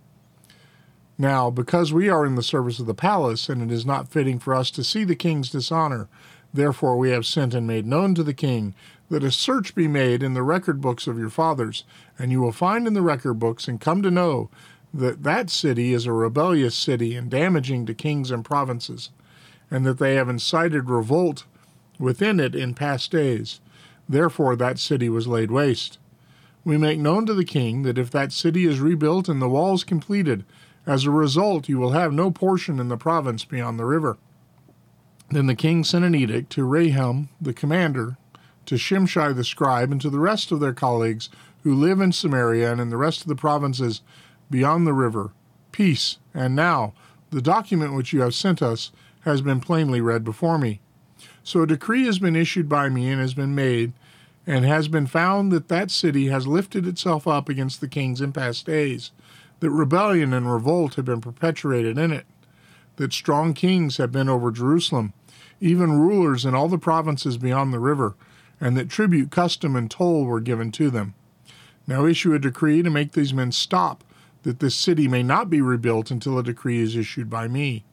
Now, 1.18 1.50
because 1.50 1.92
we 1.92 2.08
are 2.10 2.26
in 2.26 2.36
the 2.36 2.44
service 2.44 2.80
of 2.80 2.86
the 2.86 2.94
palace, 2.94 3.50
and 3.50 3.62
it 3.62 3.72
is 3.72 3.86
not 3.86 4.08
fitting 4.08 4.40
for 4.40 4.54
us 4.54 4.72
to 4.72 4.84
see 4.84 5.04
the 5.04 5.16
king's 5.16 5.50
dishonor, 5.50 6.08
therefore 6.54 6.98
we 6.98 7.12
have 7.12 7.26
sent 7.26 7.54
and 7.54 7.68
made 7.68 7.86
known 7.86 8.16
to 8.16 8.24
the 8.24 8.34
king 8.34 8.74
that 9.10 9.24
a 9.24 9.32
search 9.32 9.74
be 9.74 9.88
made 9.88 10.22
in 10.22 10.34
the 10.34 10.44
record 10.44 10.82
books 10.82 11.08
of 11.08 11.18
your 11.18 11.30
fathers, 11.30 11.84
and 12.18 12.32
you 12.32 12.40
will 12.42 12.52
find 12.52 12.88
in 12.88 12.94
the 12.94 13.02
record 13.02 13.36
books 13.36 13.68
and 13.68 13.82
come 13.82 14.02
to 14.02 14.12
know 14.12 14.50
that 14.94 15.24
that 15.24 15.50
city 15.50 15.94
is 15.94 16.06
a 16.06 16.14
rebellious 16.14 16.76
city 16.76 17.16
and 17.16 17.30
damaging 17.30 17.86
to 17.86 17.94
kings 17.94 18.32
and 18.32 18.46
provinces, 18.46 19.10
and 19.70 19.86
that 19.86 19.98
they 20.00 20.16
have 20.16 20.30
incited 20.30 20.90
revolt 20.90 21.46
within 22.00 22.40
it 22.40 22.56
in 22.56 22.74
past 22.74 23.12
days. 23.12 23.60
Therefore 24.08 24.56
that 24.56 24.80
city 24.80 25.10
was 25.10 25.28
laid 25.28 25.52
waste. 25.52 25.98
We 26.64 26.78
make 26.78 27.00
known 27.00 27.26
to 27.28 27.34
the 27.34 27.46
king 27.46 27.84
that 27.84 27.98
if 27.98 28.12
that 28.12 28.32
city 28.32 28.66
is 28.66 28.80
rebuilt 28.80 29.30
and 29.30 29.42
the 29.42 29.50
walls 29.50 29.84
completed, 29.84 30.44
as 30.86 31.06
a 31.06 31.12
result 31.12 31.70
you 31.70 31.78
will 31.78 31.92
have 31.92 32.14
no 32.14 32.32
portion 32.32 32.80
in 32.80 32.90
the 32.90 32.98
province 32.98 33.46
beyond 33.46 33.80
the 33.80 33.86
river. 33.86 34.18
Then 35.32 35.46
the 35.46 35.56
king 35.56 35.84
sent 35.84 36.06
an 36.06 36.16
edict 36.16 36.52
to 36.54 36.66
Rehum 36.66 37.28
the 37.40 37.54
commander 37.54 38.18
to 38.70 38.76
Shimshai 38.76 39.36
the 39.36 39.44
scribe, 39.44 39.92
and 39.92 40.00
to 40.00 40.12
the 40.12 40.20
rest 40.20 40.52
of 40.52 40.60
their 40.60 40.74
colleagues 40.74 41.30
who 41.64 41.74
live 41.74 42.00
in 42.00 42.12
Samaria 42.12 42.72
and 42.72 42.80
in 42.80 42.92
the 42.92 42.98
rest 42.98 43.22
of 43.22 43.28
the 43.28 43.36
provinces 43.36 44.02
beyond 44.52 44.86
the 44.86 44.94
river. 44.94 45.32
Peace. 45.72 46.18
And 46.36 46.56
now, 46.56 46.94
the 47.32 47.42
document 47.42 47.96
which 47.96 48.14
you 48.14 48.22
have 48.22 48.36
sent 48.36 48.62
us 48.62 48.92
has 49.22 49.42
been 49.42 49.60
plainly 49.60 50.02
read 50.02 50.24
before 50.24 50.60
me. 50.60 50.82
So 51.44 51.64
a 51.64 51.68
decree 51.68 52.06
has 52.06 52.20
been 52.20 52.36
issued 52.36 52.70
by 52.70 52.90
me 52.90 53.10
and 53.10 53.20
has 53.20 53.34
been 53.34 53.56
made, 53.56 53.94
and 54.46 54.66
has 54.66 54.88
been 54.88 55.08
found 55.08 55.52
that 55.52 55.68
that 55.70 55.90
city 55.90 56.28
has 56.28 56.46
lifted 56.46 56.86
itself 56.86 57.28
up 57.28 57.50
against 57.50 57.82
the 57.82 57.88
kings 57.88 58.22
in 58.22 58.34
past 58.34 58.68
days, 58.68 59.10
that 59.62 59.72
rebellion 59.72 60.32
and 60.32 60.52
revolt 60.52 60.94
have 60.94 61.06
been 61.06 61.22
perpetuated 61.22 61.98
in 61.98 62.14
it, 62.14 62.28
that 62.98 63.14
strong 63.14 63.56
kings 63.56 63.98
have 63.98 64.12
been 64.12 64.30
over 64.30 64.52
Jerusalem, 64.52 65.12
even 65.60 66.00
rulers 66.00 66.46
in 66.46 66.56
all 66.56 66.68
the 66.68 66.78
provinces 66.78 67.38
beyond 67.38 67.74
the 67.74 67.80
river, 67.80 68.16
and 68.62 68.76
that 68.78 68.90
tribute, 68.90 69.32
custom, 69.32 69.76
and 69.76 69.90
toll 69.90 70.26
were 70.26 70.40
given 70.40 70.72
to 70.74 70.90
them. 70.90 71.14
Now 71.88 72.06
issue 72.06 72.34
a 72.34 72.40
decree 72.40 72.84
to 72.84 72.90
make 72.90 73.14
these 73.14 73.34
men 73.34 73.52
stop, 73.52 74.04
that 74.44 74.60
this 74.60 74.76
city 74.76 75.08
may 75.08 75.24
not 75.24 75.50
be 75.50 75.62
rebuilt 75.62 76.12
until 76.12 76.38
a 76.38 76.44
decree 76.44 76.80
is 76.80 76.96
issued 76.96 77.30
by 77.30 77.48
me. 77.48 77.84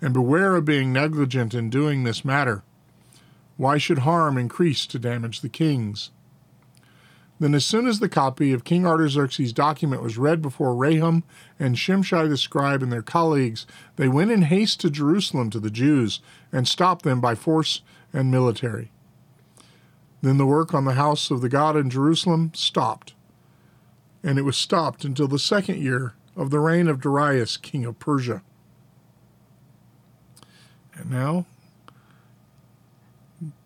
And 0.00 0.12
beware 0.12 0.56
of 0.56 0.64
being 0.64 0.92
negligent 0.92 1.54
in 1.54 1.70
doing 1.70 2.04
this 2.04 2.24
matter. 2.24 2.62
Why 3.56 3.78
should 3.78 4.00
harm 4.00 4.36
increase 4.36 4.84
to 4.86 4.98
damage 4.98 5.40
the 5.40 5.48
kings? 5.48 6.10
Then, 7.38 7.54
as 7.54 7.66
soon 7.66 7.86
as 7.86 8.00
the 8.00 8.08
copy 8.08 8.52
of 8.52 8.64
King 8.64 8.86
Artaxerxes' 8.86 9.52
document 9.52 10.02
was 10.02 10.16
read 10.16 10.40
before 10.40 10.74
Rehum 10.74 11.22
and 11.58 11.76
Shimshai 11.76 12.28
the 12.28 12.38
scribe 12.38 12.82
and 12.82 12.90
their 12.90 13.02
colleagues, 13.02 13.66
they 13.96 14.08
went 14.08 14.30
in 14.30 14.42
haste 14.42 14.80
to 14.80 14.90
Jerusalem 14.90 15.50
to 15.50 15.60
the 15.60 15.70
Jews 15.70 16.20
and 16.50 16.66
stopped 16.66 17.04
them 17.04 17.20
by 17.20 17.34
force 17.34 17.82
and 18.12 18.30
military. 18.30 18.90
Then 20.22 20.38
the 20.38 20.46
work 20.46 20.72
on 20.72 20.86
the 20.86 20.94
house 20.94 21.30
of 21.30 21.42
the 21.42 21.50
God 21.50 21.76
in 21.76 21.90
Jerusalem 21.90 22.52
stopped. 22.54 23.12
And 24.22 24.38
it 24.38 24.42
was 24.42 24.56
stopped 24.56 25.04
until 25.04 25.28
the 25.28 25.38
second 25.38 25.78
year 25.78 26.14
of 26.34 26.50
the 26.50 26.58
reign 26.58 26.88
of 26.88 27.02
Darius, 27.02 27.58
king 27.58 27.84
of 27.84 27.98
Persia. 27.98 28.42
And 30.94 31.10
now, 31.10 31.44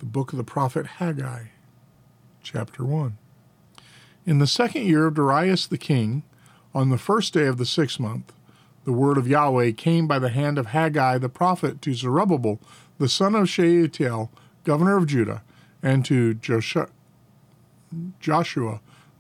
the 0.01 0.07
book 0.07 0.33
of 0.33 0.37
the 0.37 0.45
prophet 0.45 0.87
Haggai, 0.87 1.45
chapter 2.43 2.85
1. 2.85 3.17
In 4.27 4.39
the 4.39 4.47
second 4.47 4.85
year 4.85 5.07
of 5.07 5.15
Darius 5.15 5.67
the 5.67 5.79
king, 5.79 6.23
on 6.75 6.91
the 6.91 6.99
first 6.99 7.33
day 7.33 7.47
of 7.47 7.57
the 7.57 7.67
sixth 7.67 7.99
month, 7.99 8.33
the 8.85 8.93
word 8.93 9.17
of 9.17 9.27
Yahweh 9.27 9.73
came 9.73 10.07
by 10.07 10.19
the 10.19 10.29
hand 10.29 10.59
of 10.59 10.67
Haggai 10.67 11.19
the 11.19 11.29
prophet 11.29 11.81
to 11.83 11.95
Zerubbabel, 11.95 12.61
the 12.99 13.09
son 13.09 13.35
of 13.35 13.49
Shealtiel, 13.49 14.31
governor 14.65 14.97
of 14.97 15.07
Judah, 15.07 15.43
and 15.83 16.05
to 16.05 16.35
Joshua, 16.35 16.89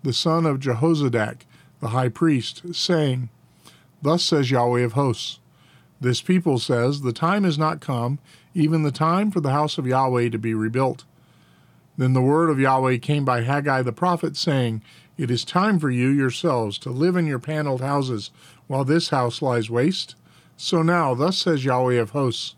the 0.02 0.12
son 0.12 0.46
of 0.46 0.60
Jehozadak, 0.60 1.40
the 1.80 1.88
high 1.88 2.08
priest, 2.08 2.74
saying, 2.74 3.30
Thus 4.02 4.22
says 4.22 4.50
Yahweh 4.50 4.82
of 4.82 4.92
hosts, 4.92 5.40
This 6.00 6.20
people 6.20 6.58
says, 6.58 7.00
The 7.00 7.12
time 7.12 7.44
is 7.44 7.58
not 7.58 7.80
come, 7.80 8.18
even 8.54 8.82
the 8.82 8.92
time 8.92 9.30
for 9.30 9.40
the 9.40 9.52
house 9.52 9.78
of 9.78 9.86
Yahweh 9.86 10.28
to 10.28 10.38
be 10.38 10.54
rebuilt. 10.54 11.04
Then 12.00 12.14
the 12.14 12.22
word 12.22 12.48
of 12.48 12.58
Yahweh 12.58 12.96
came 12.96 13.26
by 13.26 13.42
Haggai 13.42 13.82
the 13.82 13.92
prophet, 13.92 14.34
saying, 14.34 14.82
It 15.18 15.30
is 15.30 15.44
time 15.44 15.78
for 15.78 15.90
you 15.90 16.08
yourselves 16.08 16.78
to 16.78 16.88
live 16.88 17.14
in 17.14 17.26
your 17.26 17.38
paneled 17.38 17.82
houses, 17.82 18.30
while 18.68 18.86
this 18.86 19.10
house 19.10 19.42
lies 19.42 19.68
waste. 19.68 20.14
So 20.56 20.80
now, 20.80 21.12
thus 21.12 21.36
says 21.36 21.66
Yahweh 21.66 22.00
of 22.00 22.12
hosts, 22.12 22.54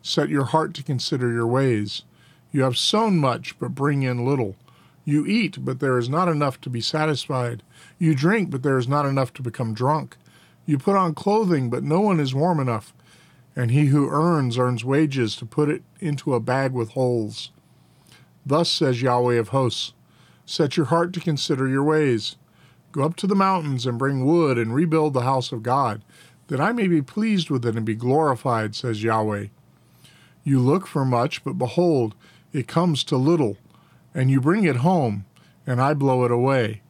Set 0.00 0.30
your 0.30 0.46
heart 0.46 0.72
to 0.72 0.82
consider 0.82 1.30
your 1.30 1.46
ways. 1.46 2.04
You 2.50 2.62
have 2.62 2.78
sown 2.78 3.18
much, 3.18 3.58
but 3.58 3.74
bring 3.74 4.02
in 4.02 4.24
little. 4.24 4.56
You 5.04 5.26
eat, 5.26 5.62
but 5.62 5.78
there 5.78 5.98
is 5.98 6.08
not 6.08 6.28
enough 6.28 6.58
to 6.62 6.70
be 6.70 6.80
satisfied. 6.80 7.62
You 7.98 8.14
drink, 8.14 8.48
but 8.48 8.62
there 8.62 8.78
is 8.78 8.88
not 8.88 9.04
enough 9.04 9.30
to 9.34 9.42
become 9.42 9.74
drunk. 9.74 10.16
You 10.64 10.78
put 10.78 10.96
on 10.96 11.14
clothing, 11.14 11.68
but 11.68 11.84
no 11.84 12.00
one 12.00 12.18
is 12.18 12.34
warm 12.34 12.60
enough. 12.60 12.94
And 13.54 13.70
he 13.70 13.88
who 13.88 14.08
earns, 14.08 14.56
earns 14.56 14.86
wages 14.86 15.36
to 15.36 15.44
put 15.44 15.68
it 15.68 15.82
into 16.00 16.32
a 16.32 16.40
bag 16.40 16.72
with 16.72 16.92
holes. 16.92 17.50
Thus 18.46 18.70
says 18.70 19.02
Yahweh 19.02 19.34
of 19.34 19.48
hosts 19.48 19.92
Set 20.48 20.76
your 20.76 20.86
heart 20.86 21.12
to 21.14 21.20
consider 21.20 21.66
your 21.66 21.82
ways. 21.82 22.36
Go 22.92 23.02
up 23.02 23.16
to 23.16 23.26
the 23.26 23.34
mountains 23.34 23.84
and 23.84 23.98
bring 23.98 24.24
wood 24.24 24.56
and 24.56 24.72
rebuild 24.72 25.12
the 25.12 25.22
house 25.22 25.50
of 25.50 25.64
God, 25.64 26.02
that 26.46 26.60
I 26.60 26.70
may 26.70 26.86
be 26.86 27.02
pleased 27.02 27.50
with 27.50 27.66
it 27.66 27.76
and 27.76 27.84
be 27.84 27.96
glorified, 27.96 28.76
says 28.76 29.02
Yahweh. 29.02 29.46
You 30.44 30.60
look 30.60 30.86
for 30.86 31.04
much, 31.04 31.42
but 31.42 31.58
behold, 31.58 32.14
it 32.52 32.68
comes 32.68 33.02
to 33.04 33.16
little, 33.16 33.58
and 34.14 34.30
you 34.30 34.40
bring 34.40 34.62
it 34.62 34.76
home, 34.76 35.26
and 35.66 35.82
I 35.82 35.92
blow 35.94 36.24
it 36.24 36.30
away. 36.30 36.82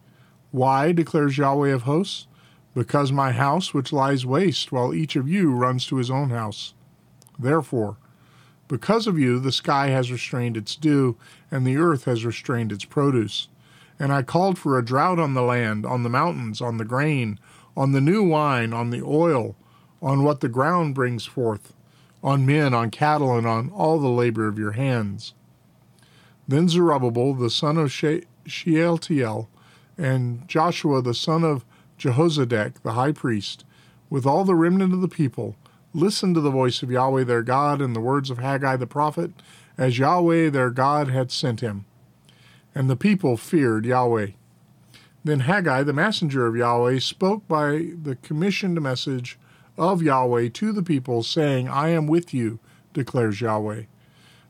Why, 0.51 0.93
declares 0.93 1.39
Yahweh 1.39 1.71
of 1.71 1.83
hosts? 1.83 2.27
Because 2.75 3.11
my 3.11 3.33
house 3.33 3.73
which 3.73 3.95
lies 3.95 4.27
waste, 4.27 4.71
while 4.71 4.93
each 4.93 5.17
of 5.17 5.27
you 5.27 5.53
runs 5.53 5.87
to 5.87 5.97
his 5.97 6.11
own 6.11 6.29
house. 6.29 6.75
Therefore, 7.39 7.97
because 8.69 9.07
of 9.07 9.19
you, 9.19 9.39
the 9.39 9.53
sky 9.53 9.89
has 9.89 10.11
restrained 10.11 10.57
its 10.57 10.75
dew, 10.77 11.17
and 11.51 11.67
the 11.67 11.77
earth 11.77 12.05
has 12.05 12.25
restrained 12.25 12.73
its 12.73 12.85
produce. 12.85 13.49
And 13.99 14.13
I 14.13 14.23
called 14.23 14.59
for 14.59 14.79
a 14.79 14.85
drought 14.85 15.19
on 15.19 15.35
the 15.35 15.43
land, 15.43 15.87
on 15.87 16.03
the 16.03 16.09
mountains, 16.09 16.61
on 16.61 16.77
the 16.77 16.85
grain, 16.85 17.39
on 17.77 17.93
the 17.93 18.01
new 18.01 18.23
wine, 18.23 18.73
on 18.73 18.91
the 18.91 19.03
oil, 19.03 19.57
on 20.03 20.23
what 20.23 20.41
the 20.41 20.49
ground 20.49 20.95
brings 20.95 21.25
forth, 21.25 21.73
on 22.23 22.45
men, 22.45 22.75
on 22.75 22.91
cattle, 22.91 23.37
and 23.37 23.47
on 23.47 23.71
all 23.71 23.99
the 23.99 24.09
labor 24.09 24.49
of 24.49 24.59
your 24.59 24.73
hands. 24.73 25.33
Then 26.49 26.69
Zerubbabel 26.69 27.35
the 27.35 27.51
son 27.51 27.77
of 27.77 27.93
Shealtiel 27.93 29.49
and 29.99 30.49
Joshua 30.49 31.03
the 31.03 31.15
son 31.15 31.43
of 31.45 31.65
Jehozadak 31.99 32.83
the 32.83 32.93
high 32.93 33.13
priest, 33.13 33.65
with 34.11 34.27
all 34.27 34.45
the 34.45 34.55
remnant 34.55 34.93
of 34.93 35.01
the 35.01 35.09
people, 35.09 35.57
listened 35.97 36.35
to 36.35 36.41
the 36.41 36.51
voice 36.51 36.83
of 36.83 36.91
Yahweh 36.91 37.25
their 37.25 37.43
God 37.43 37.81
and 37.81 37.97
the 37.97 38.01
words 38.01 38.31
of 38.31 38.39
Haggai 38.39 38.77
the 38.77 38.87
prophet, 38.87 39.33
as 39.79 39.99
Yahweh 39.99 40.51
their 40.51 40.71
God 40.71 41.09
had 41.09 41.33
sent 41.33 41.61
him. 41.61 41.87
And 42.75 42.91
the 42.91 42.97
people 42.97 43.37
feared 43.37 43.87
Yahweh. 43.87 44.33
Then 45.25 45.41
Haggai, 45.41 45.83
the 45.83 45.93
messenger 45.93 46.47
of 46.47 46.55
Yahweh, 46.55 46.99
spoke 46.99 47.49
by 47.49 47.91
the 48.01 48.17
commissioned 48.23 48.81
message 48.81 49.39
of 49.79 50.03
Yahweh 50.03 50.51
to 50.51 50.73
the 50.73 50.83
people, 50.83 51.23
saying, 51.23 51.69
I 51.69 51.89
am 51.89 52.07
with 52.07 52.33
you, 52.35 52.59
declares 52.93 53.41
Yahweh. 53.41 53.85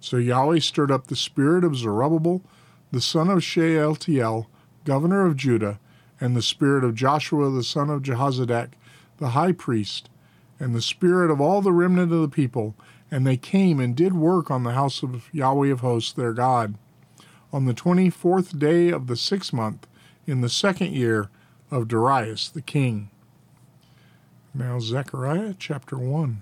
So 0.00 0.16
Yahweh 0.16 0.58
stirred 0.58 0.90
up 0.90 1.06
the 1.06 1.16
spirit 1.16 1.64
of 1.64 1.76
Zerubbabel, 1.76 2.42
the 2.90 3.00
son 3.00 3.30
of 3.30 3.42
Shealtiel, 3.42 4.50
governor 4.84 5.24
of 5.24 5.36
Judah, 5.36 5.78
and 6.20 6.36
the 6.36 6.42
spirit 6.42 6.84
of 6.84 6.94
Joshua, 6.94 7.50
the 7.50 7.64
son 7.64 7.88
of 7.88 8.02
Jehozadak, 8.02 8.72
the 9.18 9.30
high 9.30 9.52
priest, 9.52 10.10
and 10.58 10.74
the 10.74 10.82
spirit 10.82 11.30
of 11.30 11.40
all 11.40 11.60
the 11.60 11.72
remnant 11.72 12.12
of 12.12 12.20
the 12.20 12.28
people, 12.28 12.74
and 13.10 13.26
they 13.26 13.36
came 13.36 13.78
and 13.78 13.94
did 13.94 14.14
work 14.14 14.50
on 14.50 14.62
the 14.62 14.72
house 14.72 15.02
of 15.02 15.28
Yahweh 15.32 15.70
of 15.70 15.80
hosts, 15.80 16.12
their 16.12 16.32
God. 16.32 16.76
On 17.52 17.64
the 17.64 17.74
twenty 17.74 18.10
fourth 18.10 18.58
day 18.58 18.90
of 18.90 19.06
the 19.06 19.16
sixth 19.16 19.52
month, 19.52 19.86
in 20.26 20.40
the 20.40 20.48
second 20.48 20.92
year 20.92 21.30
of 21.70 21.88
Darius 21.88 22.48
the 22.48 22.62
king. 22.62 23.10
Now, 24.54 24.80
Zechariah 24.80 25.54
chapter 25.58 25.98
1. 25.98 26.40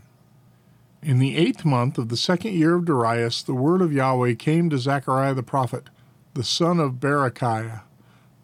In 1.03 1.19
the 1.19 1.37
eighth 1.37 1.65
month 1.65 1.99
of 1.99 2.09
the 2.09 2.17
second 2.17 2.55
year 2.55 2.75
of 2.77 2.85
Darius, 2.85 3.43
the 3.43 3.55
word 3.55 3.83
of 3.83 3.93
Yahweh 3.93 4.35
came 4.35 4.71
to 4.71 4.79
Zechariah 4.79 5.35
the 5.35 5.43
prophet, 5.43 5.91
the 6.33 6.45
son 6.45 6.81
of 6.81 6.95
Berechiah, 6.95 7.83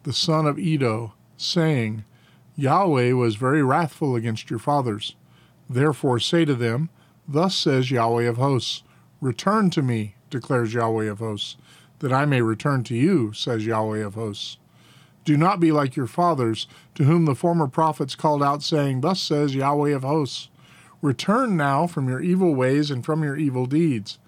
the 0.03 0.13
son 0.13 0.45
of 0.45 0.59
Iddo, 0.59 1.13
saying, 1.37 2.03
Yahweh 2.55 3.13
was 3.13 3.35
very 3.35 3.63
wrathful 3.63 4.15
against 4.15 4.49
your 4.49 4.59
fathers. 4.59 5.15
Therefore 5.71 6.19
say 6.19 6.43
to 6.43 6.53
them, 6.53 6.89
Thus 7.25 7.55
says 7.55 7.91
Yahweh 7.91 8.23
of 8.23 8.35
hosts, 8.35 8.83
Return 9.21 9.69
to 9.69 9.81
me, 9.81 10.15
declares 10.29 10.73
Yahweh 10.73 11.05
of 11.05 11.19
hosts, 11.19 11.55
that 11.99 12.11
I 12.11 12.25
may 12.25 12.41
return 12.41 12.83
to 12.85 12.95
you, 12.95 13.31
says 13.31 13.65
Yahweh 13.65 13.99
of 13.99 14.15
hosts. 14.15 14.57
Do 15.23 15.37
not 15.37 15.61
be 15.61 15.71
like 15.71 15.95
your 15.95 16.07
fathers, 16.07 16.67
to 16.95 17.05
whom 17.05 17.23
the 17.23 17.35
former 17.35 17.67
prophets 17.67 18.15
called 18.15 18.43
out, 18.43 18.63
saying, 18.63 18.99
Thus 18.99 19.21
says 19.21 19.55
Yahweh 19.55 19.91
of 19.91 20.03
hosts, 20.03 20.49
Return 21.01 21.55
now 21.55 21.87
from 21.87 22.09
your 22.09 22.19
evil 22.19 22.53
ways 22.53 22.91
and 22.91 23.05
from 23.05 23.23
your 23.23 23.37
evil 23.37 23.65
deeds. 23.65 24.19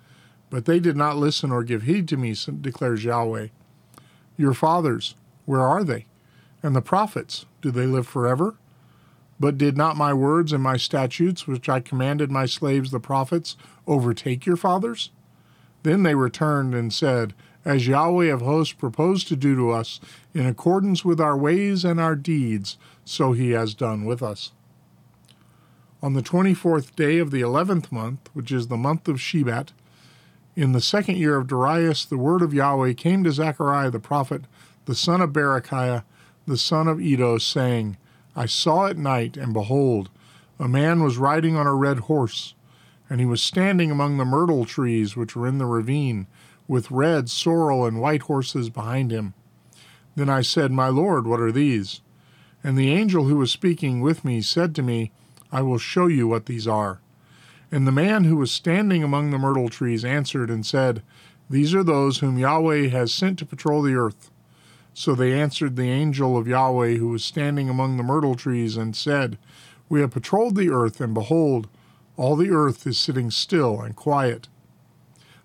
But 0.50 0.63
they 0.63 0.79
did 0.79 0.95
not 0.95 1.17
listen 1.17 1.51
or 1.51 1.63
give 1.63 1.83
heed 1.83 2.07
to 2.07 2.17
me, 2.17 2.35
declares 2.62 3.03
Yahweh. 3.03 3.47
Your 4.38 4.53
fathers, 4.53 5.15
where 5.45 5.62
are 5.62 5.83
they? 5.83 6.05
And 6.62 6.73
the 6.73 6.81
prophets, 6.81 7.45
do 7.62 7.69
they 7.69 7.85
live 7.85 8.07
forever? 8.07 8.55
But 9.43 9.57
did 9.57 9.75
not 9.75 9.97
my 9.97 10.13
words 10.13 10.53
and 10.53 10.63
my 10.63 10.77
statutes, 10.77 11.45
which 11.47 11.67
I 11.67 11.81
commanded 11.81 12.31
my 12.31 12.45
slaves 12.45 12.91
the 12.91 13.00
prophets, 13.01 13.57
overtake 13.85 14.45
your 14.45 14.55
fathers? 14.55 15.09
Then 15.83 16.03
they 16.03 16.15
returned 16.15 16.73
and 16.73 16.93
said, 16.93 17.33
As 17.65 17.85
Yahweh 17.85 18.31
of 18.31 18.39
hosts 18.39 18.73
proposed 18.73 19.27
to 19.27 19.35
do 19.35 19.53
to 19.57 19.69
us, 19.69 20.00
in 20.33 20.45
accordance 20.45 21.03
with 21.03 21.19
our 21.19 21.35
ways 21.35 21.83
and 21.83 22.00
our 22.00 22.15
deeds, 22.15 22.77
so 23.03 23.33
he 23.33 23.50
has 23.50 23.73
done 23.73 24.05
with 24.05 24.23
us. 24.23 24.53
On 26.01 26.13
the 26.13 26.23
24th 26.23 26.95
day 26.95 27.17
of 27.17 27.31
the 27.31 27.41
eleventh 27.41 27.91
month, 27.91 28.29
which 28.31 28.50
is 28.50 28.69
the 28.69 28.77
month 28.77 29.09
of 29.09 29.17
Shebat, 29.17 29.73
in 30.55 30.71
the 30.71 30.79
second 30.79 31.17
year 31.17 31.35
of 31.35 31.47
Darius, 31.47 32.05
the 32.05 32.17
word 32.17 32.41
of 32.41 32.53
Yahweh 32.53 32.93
came 32.93 33.25
to 33.25 33.31
Zechariah 33.33 33.91
the 33.91 34.00
prophet, 34.00 34.43
the 34.85 34.95
son 34.95 35.19
of 35.19 35.33
Berechiah, 35.33 36.05
the 36.47 36.57
son 36.57 36.88
of 36.88 37.01
Iddo, 37.01 37.39
saying, 37.39 37.97
I 38.35 38.45
saw 38.45 38.87
at 38.87 38.97
night, 38.97 39.37
and 39.37 39.53
behold, 39.53 40.09
a 40.59 40.67
man 40.67 41.03
was 41.03 41.17
riding 41.17 41.55
on 41.55 41.67
a 41.67 41.75
red 41.75 41.99
horse, 41.99 42.55
and 43.09 43.19
he 43.19 43.25
was 43.25 43.41
standing 43.41 43.91
among 43.91 44.17
the 44.17 44.25
myrtle 44.25 44.65
trees 44.65 45.15
which 45.15 45.35
were 45.35 45.47
in 45.47 45.57
the 45.57 45.65
ravine, 45.65 46.27
with 46.67 46.91
red, 46.91 47.29
sorrel, 47.29 47.85
and 47.85 47.99
white 47.99 48.23
horses 48.23 48.69
behind 48.69 49.11
him. 49.11 49.33
Then 50.15 50.29
I 50.29 50.41
said, 50.41 50.71
My 50.71 50.87
Lord, 50.87 51.27
what 51.27 51.39
are 51.39 51.51
these? 51.51 52.01
And 52.63 52.77
the 52.77 52.91
angel 52.91 53.25
who 53.25 53.35
was 53.35 53.51
speaking 53.51 53.99
with 53.99 54.23
me 54.23 54.41
said 54.41 54.73
to 54.75 54.81
me, 54.81 55.11
I 55.51 55.61
will 55.61 55.77
show 55.77 56.07
you 56.07 56.27
what 56.27 56.45
these 56.45 56.67
are. 56.67 57.01
And 57.71 57.85
the 57.85 57.91
man 57.91 58.23
who 58.23 58.37
was 58.37 58.51
standing 58.51 59.03
among 59.03 59.31
the 59.31 59.37
myrtle 59.37 59.69
trees 59.69 60.05
answered 60.05 60.49
and 60.49 60.65
said, 60.65 61.03
These 61.49 61.75
are 61.75 61.83
those 61.83 62.19
whom 62.19 62.37
Yahweh 62.37 62.87
has 62.89 63.13
sent 63.13 63.37
to 63.39 63.45
patrol 63.45 63.81
the 63.81 63.95
earth. 63.95 64.31
So 64.93 65.15
they 65.15 65.33
answered 65.33 65.75
the 65.75 65.89
angel 65.89 66.38
of 66.38 66.47
Yahweh 66.47 66.95
who 66.95 67.09
was 67.09 67.25
standing 67.25 67.69
among 67.69 67.97
the 67.97 68.03
myrtle 68.03 68.35
trees 68.35 68.77
and 68.77 68.95
said, 68.95 69.38
We 69.89 70.01
have 70.01 70.12
patrolled 70.12 70.55
the 70.55 70.69
earth, 70.69 71.01
and 71.01 71.13
behold, 71.13 71.67
all 72.15 72.35
the 72.35 72.51
earth 72.51 72.85
is 72.85 73.00
sitting 73.00 73.31
still 73.31 73.81
and 73.81 73.95
quiet. 73.95 74.47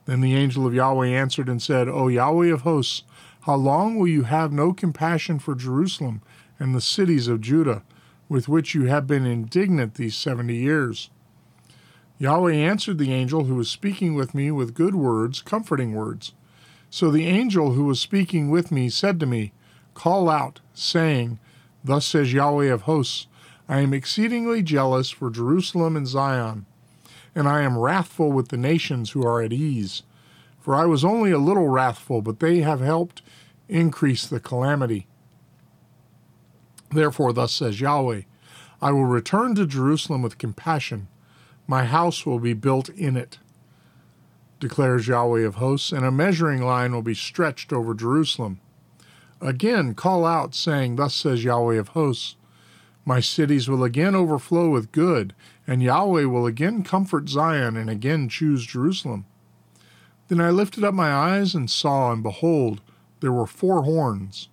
Then 0.04 0.20
the 0.20 0.34
angel 0.34 0.66
of 0.66 0.74
Yahweh 0.74 1.08
answered 1.08 1.48
and 1.48 1.62
said, 1.62 1.88
O 1.88 2.08
Yahweh 2.08 2.52
of 2.52 2.62
hosts, 2.62 3.02
how 3.42 3.54
long 3.54 3.98
will 3.98 4.08
you 4.08 4.24
have 4.24 4.52
no 4.52 4.72
compassion 4.72 5.38
for 5.38 5.54
Jerusalem 5.54 6.22
and 6.58 6.74
the 6.74 6.80
cities 6.80 7.28
of 7.28 7.40
Judah? 7.40 7.82
with 8.28 8.48
which 8.48 8.74
you 8.74 8.84
have 8.84 9.06
been 9.06 9.26
indignant 9.26 9.94
these 9.94 10.16
seventy 10.16 10.56
years. 10.56 11.10
Yahweh 12.18 12.52
answered 12.52 12.98
the 12.98 13.12
angel 13.12 13.44
who 13.44 13.54
was 13.54 13.70
speaking 13.70 14.14
with 14.14 14.34
me 14.34 14.50
with 14.50 14.74
good 14.74 14.94
words, 14.94 15.40
comforting 15.40 15.94
words. 15.94 16.32
So 16.90 17.10
the 17.10 17.26
angel 17.26 17.72
who 17.72 17.84
was 17.84 18.00
speaking 18.00 18.50
with 18.50 18.72
me 18.72 18.88
said 18.88 19.20
to 19.20 19.26
me, 19.26 19.52
Call 19.94 20.30
out, 20.30 20.60
saying, 20.72 21.38
Thus 21.84 22.06
says 22.06 22.32
Yahweh 22.32 22.72
of 22.72 22.82
hosts, 22.82 23.26
I 23.68 23.80
am 23.80 23.92
exceedingly 23.92 24.62
jealous 24.62 25.10
for 25.10 25.30
Jerusalem 25.30 25.96
and 25.96 26.06
Zion, 26.06 26.66
and 27.34 27.46
I 27.46 27.62
am 27.62 27.76
wrathful 27.76 28.32
with 28.32 28.48
the 28.48 28.56
nations 28.56 29.10
who 29.10 29.26
are 29.26 29.42
at 29.42 29.52
ease. 29.52 30.02
For 30.58 30.74
I 30.74 30.86
was 30.86 31.04
only 31.04 31.30
a 31.30 31.38
little 31.38 31.68
wrathful, 31.68 32.22
but 32.22 32.40
they 32.40 32.60
have 32.60 32.80
helped 32.80 33.22
increase 33.68 34.26
the 34.26 34.40
calamity. 34.40 35.06
Therefore, 36.90 37.32
thus 37.32 37.52
says 37.52 37.80
Yahweh 37.80 38.22
I 38.80 38.92
will 38.92 39.04
return 39.04 39.54
to 39.56 39.66
Jerusalem 39.66 40.22
with 40.22 40.38
compassion. 40.38 41.08
My 41.66 41.84
house 41.84 42.24
will 42.24 42.38
be 42.38 42.54
built 42.54 42.88
in 42.90 43.16
it, 43.16 43.38
declares 44.60 45.08
Yahweh 45.08 45.46
of 45.46 45.56
hosts, 45.56 45.92
and 45.92 46.04
a 46.04 46.10
measuring 46.10 46.62
line 46.62 46.92
will 46.92 47.02
be 47.02 47.14
stretched 47.14 47.72
over 47.72 47.94
Jerusalem. 47.94 48.60
Again, 49.40 49.94
call 49.94 50.24
out, 50.24 50.54
saying, 50.54 50.96
Thus 50.96 51.14
says 51.14 51.44
Yahweh 51.44 51.76
of 51.76 51.88
hosts 51.88 52.36
My 53.04 53.20
cities 53.20 53.68
will 53.68 53.84
again 53.84 54.14
overflow 54.14 54.70
with 54.70 54.92
good, 54.92 55.34
and 55.66 55.82
Yahweh 55.82 56.24
will 56.24 56.46
again 56.46 56.82
comfort 56.82 57.28
Zion 57.28 57.76
and 57.76 57.88
again 57.88 58.28
choose 58.28 58.66
Jerusalem. 58.66 59.26
Then 60.28 60.40
I 60.40 60.50
lifted 60.50 60.84
up 60.84 60.94
my 60.94 61.12
eyes 61.12 61.54
and 61.54 61.70
saw, 61.70 62.12
and 62.12 62.22
behold, 62.22 62.80
there 63.20 63.32
were 63.32 63.46
four 63.46 63.84
horns. 63.84 64.48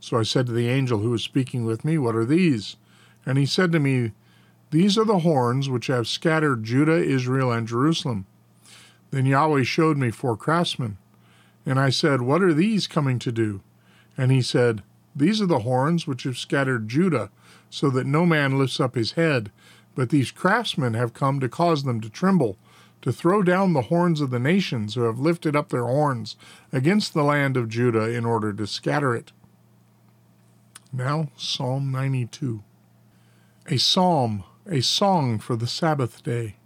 So 0.00 0.18
I 0.18 0.22
said 0.22 0.46
to 0.46 0.52
the 0.52 0.68
angel 0.68 0.98
who 0.98 1.10
was 1.10 1.22
speaking 1.22 1.64
with 1.64 1.84
me, 1.84 1.96
What 1.96 2.14
are 2.14 2.26
these? 2.26 2.76
And 3.24 3.38
he 3.38 3.46
said 3.46 3.72
to 3.72 3.80
me, 3.80 4.12
These 4.70 4.98
are 4.98 5.04
the 5.04 5.20
horns 5.20 5.70
which 5.70 5.86
have 5.86 6.06
scattered 6.06 6.64
Judah, 6.64 7.02
Israel, 7.02 7.50
and 7.50 7.66
Jerusalem. 7.66 8.26
Then 9.14 9.26
Yahweh 9.26 9.62
showed 9.62 9.96
me 9.96 10.10
four 10.10 10.36
craftsmen. 10.36 10.98
And 11.64 11.78
I 11.78 11.90
said, 11.90 12.20
What 12.20 12.42
are 12.42 12.52
these 12.52 12.88
coming 12.88 13.20
to 13.20 13.30
do? 13.30 13.60
And 14.18 14.32
he 14.32 14.42
said, 14.42 14.82
These 15.14 15.40
are 15.40 15.46
the 15.46 15.60
horns 15.60 16.04
which 16.04 16.24
have 16.24 16.36
scattered 16.36 16.88
Judah, 16.88 17.30
so 17.70 17.90
that 17.90 18.08
no 18.08 18.26
man 18.26 18.58
lifts 18.58 18.80
up 18.80 18.96
his 18.96 19.12
head. 19.12 19.52
But 19.94 20.10
these 20.10 20.32
craftsmen 20.32 20.94
have 20.94 21.14
come 21.14 21.38
to 21.38 21.48
cause 21.48 21.84
them 21.84 22.00
to 22.00 22.10
tremble, 22.10 22.58
to 23.02 23.12
throw 23.12 23.44
down 23.44 23.72
the 23.72 23.82
horns 23.82 24.20
of 24.20 24.30
the 24.30 24.40
nations 24.40 24.94
who 24.96 25.02
have 25.02 25.20
lifted 25.20 25.54
up 25.54 25.68
their 25.68 25.86
horns 25.86 26.34
against 26.72 27.14
the 27.14 27.22
land 27.22 27.56
of 27.56 27.68
Judah 27.68 28.10
in 28.10 28.24
order 28.24 28.52
to 28.52 28.66
scatter 28.66 29.14
it. 29.14 29.30
Now, 30.92 31.28
Psalm 31.36 31.92
92. 31.92 32.64
A 33.68 33.78
psalm, 33.78 34.42
a 34.66 34.80
song 34.80 35.38
for 35.38 35.54
the 35.54 35.68
Sabbath 35.68 36.24
day. 36.24 36.56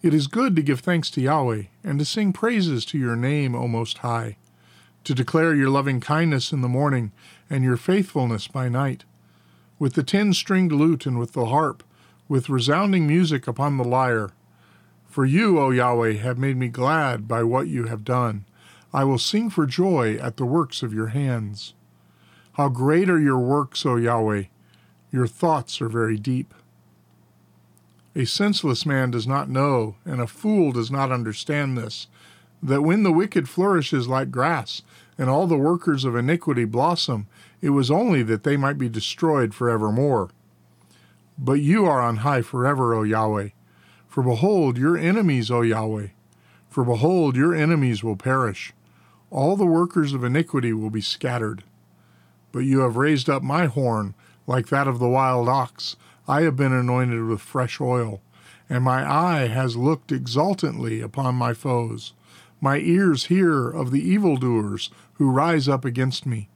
It 0.00 0.14
is 0.14 0.28
good 0.28 0.54
to 0.54 0.62
give 0.62 0.78
thanks 0.78 1.10
to 1.10 1.20
Yahweh, 1.20 1.64
and 1.82 1.98
to 1.98 2.04
sing 2.04 2.32
praises 2.32 2.84
to 2.84 2.98
your 2.98 3.16
name, 3.16 3.56
O 3.56 3.66
Most 3.66 3.98
High, 3.98 4.36
to 5.02 5.12
declare 5.12 5.56
your 5.56 5.70
loving 5.70 5.98
kindness 5.98 6.52
in 6.52 6.60
the 6.60 6.68
morning, 6.68 7.10
and 7.50 7.64
your 7.64 7.76
faithfulness 7.76 8.46
by 8.46 8.68
night. 8.68 9.04
With 9.80 9.94
the 9.94 10.04
ten 10.04 10.32
stringed 10.34 10.70
lute 10.70 11.04
and 11.04 11.18
with 11.18 11.32
the 11.32 11.46
harp, 11.46 11.82
with 12.28 12.48
resounding 12.48 13.08
music 13.08 13.48
upon 13.48 13.76
the 13.76 13.84
lyre. 13.84 14.30
For 15.08 15.24
you, 15.24 15.58
O 15.58 15.70
Yahweh, 15.70 16.12
have 16.12 16.38
made 16.38 16.56
me 16.56 16.68
glad 16.68 17.26
by 17.26 17.42
what 17.42 17.66
you 17.66 17.84
have 17.86 18.04
done. 18.04 18.44
I 18.92 19.02
will 19.02 19.18
sing 19.18 19.50
for 19.50 19.66
joy 19.66 20.14
at 20.18 20.36
the 20.36 20.46
works 20.46 20.84
of 20.84 20.94
your 20.94 21.08
hands. 21.08 21.74
How 22.52 22.68
great 22.68 23.10
are 23.10 23.18
your 23.18 23.40
works, 23.40 23.84
O 23.84 23.96
Yahweh! 23.96 24.44
Your 25.10 25.26
thoughts 25.26 25.80
are 25.80 25.88
very 25.88 26.18
deep. 26.18 26.54
A 28.14 28.24
senseless 28.24 28.86
man 28.86 29.10
does 29.10 29.26
not 29.26 29.48
know, 29.48 29.96
and 30.04 30.20
a 30.20 30.26
fool 30.26 30.72
does 30.72 30.90
not 30.90 31.12
understand 31.12 31.76
this, 31.76 32.06
that 32.62 32.82
when 32.82 33.02
the 33.02 33.12
wicked 33.12 33.48
flourishes 33.48 34.08
like 34.08 34.30
grass, 34.30 34.82
and 35.16 35.28
all 35.28 35.46
the 35.46 35.56
workers 35.56 36.04
of 36.04 36.16
iniquity 36.16 36.64
blossom, 36.64 37.26
it 37.60 37.70
was 37.70 37.90
only 37.90 38.22
that 38.22 38.44
they 38.44 38.56
might 38.56 38.78
be 38.78 38.88
destroyed 38.88 39.54
forevermore. 39.54 40.30
But 41.36 41.60
you 41.60 41.86
are 41.86 42.00
on 42.00 42.18
high 42.18 42.42
forever, 42.42 42.94
O 42.94 43.02
Yahweh. 43.02 43.50
For 44.08 44.22
behold, 44.22 44.78
your 44.78 44.96
enemies, 44.96 45.50
O 45.50 45.60
Yahweh. 45.60 46.08
For 46.68 46.84
behold, 46.84 47.36
your 47.36 47.54
enemies 47.54 48.02
will 48.02 48.16
perish. 48.16 48.72
All 49.30 49.56
the 49.56 49.66
workers 49.66 50.12
of 50.12 50.24
iniquity 50.24 50.72
will 50.72 50.90
be 50.90 51.00
scattered. 51.00 51.62
But 52.50 52.60
you 52.60 52.80
have 52.80 52.96
raised 52.96 53.28
up 53.28 53.42
my 53.42 53.66
horn 53.66 54.14
like 54.46 54.68
that 54.68 54.88
of 54.88 54.98
the 54.98 55.08
wild 55.08 55.48
ox. 55.48 55.96
I 56.28 56.42
have 56.42 56.56
been 56.56 56.72
anointed 56.72 57.24
with 57.24 57.40
fresh 57.40 57.80
oil, 57.80 58.20
and 58.68 58.84
my 58.84 59.10
eye 59.10 59.46
has 59.46 59.76
looked 59.76 60.12
exultantly 60.12 61.00
upon 61.00 61.34
my 61.34 61.54
foes. 61.54 62.12
My 62.60 62.78
ears 62.78 63.24
hear 63.24 63.70
of 63.70 63.90
the 63.90 64.06
evildoers 64.06 64.90
who 65.14 65.30
rise 65.30 65.68
up 65.68 65.86
against 65.86 66.26
me. 66.26 66.50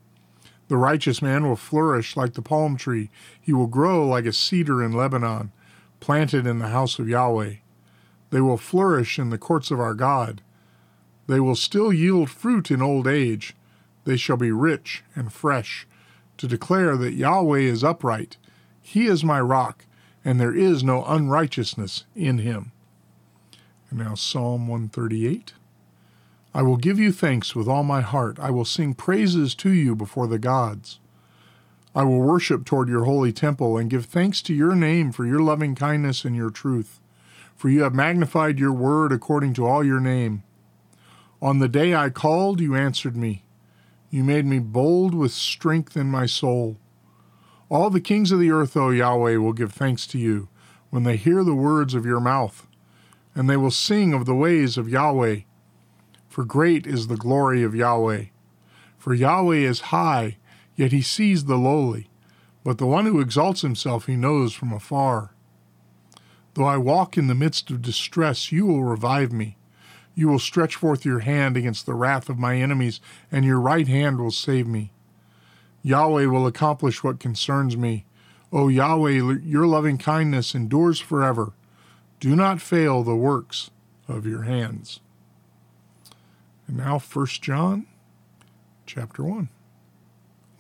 The 0.69 0.77
righteous 0.77 1.23
man 1.23 1.49
will 1.49 1.57
flourish 1.57 2.17
like 2.17 2.35
the 2.35 2.43
palm 2.43 2.77
tree. 2.77 3.11
He 3.41 3.53
will 3.53 3.67
grow 3.67 4.07
like 4.07 4.27
a 4.27 4.33
cedar 4.33 4.83
in 4.83 4.93
Lebanon, 4.93 5.53
planted 6.01 6.47
in 6.47 6.59
the 6.59 6.69
house 6.69 6.99
of 6.99 7.09
Yahweh. 7.09 7.55
They 8.31 8.41
will 8.41 8.59
flourish 8.59 9.19
in 9.19 9.31
the 9.31 9.39
courts 9.39 9.71
of 9.71 9.81
our 9.81 9.95
God. 9.95 10.43
They 11.27 11.41
will 11.41 11.57
still 11.57 11.93
yield 11.93 12.31
fruit 12.31 12.71
in 12.71 12.83
old 12.83 13.07
age 13.07 13.57
they 14.05 14.17
shall 14.17 14.37
be 14.37 14.51
rich 14.51 15.05
and 15.15 15.33
fresh, 15.33 15.87
to 16.37 16.49
declare 16.49 16.97
that 16.97 17.15
Yahweh 17.15 17.61
is 17.61 17.85
upright. 17.85 18.37
He 18.93 19.07
is 19.07 19.25
my 19.25 19.41
rock, 19.41 19.87
and 20.23 20.39
there 20.39 20.55
is 20.55 20.85
no 20.85 21.03
unrighteousness 21.07 22.05
in 22.15 22.37
him. 22.37 22.73
And 23.89 24.01
now 24.01 24.15
Psalm 24.15 24.69
138. 24.69 25.55
I 26.53 26.61
will 26.61 26.77
give 26.77 26.99
you 26.99 27.11
thanks 27.11 27.57
with 27.57 27.69
all 27.69 27.85
my 27.85 28.03
heart. 28.03 28.39
I 28.39 28.51
will 28.51 28.67
sing 28.67 28.93
praises 28.93 29.55
to 29.55 29.71
you 29.71 29.97
before 29.97 30.27
the 30.27 30.39
gods. 30.39 30.99
I 31.95 32.03
will 32.03 32.21
worship 32.21 32.67
toward 32.67 32.91
your 32.91 33.05
holy 33.05 33.33
temple 33.33 33.79
and 33.79 33.89
give 33.89 34.05
thanks 34.05 34.43
to 34.43 34.53
your 34.53 34.75
name 34.75 35.11
for 35.11 35.25
your 35.25 35.41
loving 35.41 35.75
kindness 35.75 36.27
and 36.27 36.37
your 36.37 36.51
truth. 36.51 37.01
For 37.57 37.71
you 37.71 37.85
have 37.85 37.95
magnified 37.95 38.59
your 38.59 38.75
word 38.75 39.11
according 39.11 39.55
to 39.55 39.67
all 39.67 39.83
your 39.83 40.01
name. 40.01 40.43
On 41.41 41.61
the 41.61 41.69
day 41.69 41.95
I 41.95 42.11
called, 42.11 42.61
you 42.61 42.75
answered 42.75 43.17
me. 43.17 43.43
You 44.11 44.23
made 44.23 44.45
me 44.45 44.59
bold 44.59 45.15
with 45.15 45.33
strength 45.33 45.97
in 45.97 46.09
my 46.09 46.27
soul. 46.27 46.77
All 47.73 47.89
the 47.89 48.03
kings 48.03 48.31
of 48.31 48.39
the 48.39 48.51
earth, 48.51 48.77
O 48.77 48.91
Yahweh, 48.91 49.37
will 49.39 49.55
give 49.55 49.73
thanks 49.73 50.07
to 50.09 50.19
you 50.19 50.49
when 50.91 51.05
they 51.05 51.17
hear 51.17 51.43
the 51.43 51.55
words 51.55 51.95
of 51.95 52.05
your 52.05 52.21
mouth 52.21 52.67
and 53.35 53.49
they 53.49 53.57
will 53.57 53.71
sing 53.71 54.13
of 54.13 54.27
the 54.27 54.35
ways 54.35 54.77
of 54.77 54.91
Yahweh. 54.91 55.41
For 56.29 56.45
great 56.45 56.87
is 56.87 57.07
the 57.07 57.17
glory 57.17 57.63
of 57.63 57.75
Yahweh. 57.75 58.25
For 58.99 59.15
Yahweh 59.15 59.57
is 59.57 59.81
high, 59.81 60.37
yet 60.77 60.93
he 60.93 61.01
sees 61.01 61.47
the 61.47 61.57
lowly, 61.57 62.11
but 62.63 62.77
the 62.77 62.85
one 62.85 63.07
who 63.07 63.21
exalts 63.21 63.63
himself 63.63 64.05
he 64.05 64.17
knows 64.17 64.53
from 64.53 64.71
afar. 64.71 65.33
Though 66.53 66.67
I 66.67 66.77
walk 66.77 67.17
in 67.17 67.27
the 67.27 67.35
midst 67.35 67.71
of 67.71 67.81
distress, 67.81 68.53
you 68.53 68.67
will 68.67 68.85
revive 68.85 69.33
me. 69.33 69.57
You 70.15 70.29
will 70.29 70.39
stretch 70.39 70.77
forth 70.77 71.07
your 71.07 71.21
hand 71.21 71.57
against 71.57 71.87
the 71.87 71.95
wrath 71.95 72.29
of 72.29 72.39
my 72.39 72.57
enemies, 72.57 73.01
and 73.31 73.47
your 73.47 73.59
right 73.59 73.89
hand 73.89 74.21
will 74.21 74.31
save 74.31 74.67
me. 74.67 74.93
Yahweh 75.83 76.27
will 76.27 76.47
accomplish 76.47 77.03
what 77.03 77.21
concerns 77.21 77.77
me. 77.77 78.05
O 78.53 78.69
Yahweh, 78.69 79.41
your 79.45 79.67
loving 79.67 79.99
kindness 79.99 80.55
endures 80.55 81.01
forever. 81.01 81.53
Do 82.21 82.37
not 82.37 82.61
fail 82.61 83.03
the 83.03 83.17
works 83.17 83.71
of 84.07 84.27
your 84.27 84.43
hands. 84.43 85.01
And 86.69 86.77
now 86.77 86.99
1 86.99 87.27
John 87.41 87.87
chapter 88.87 89.25
1. 89.25 89.49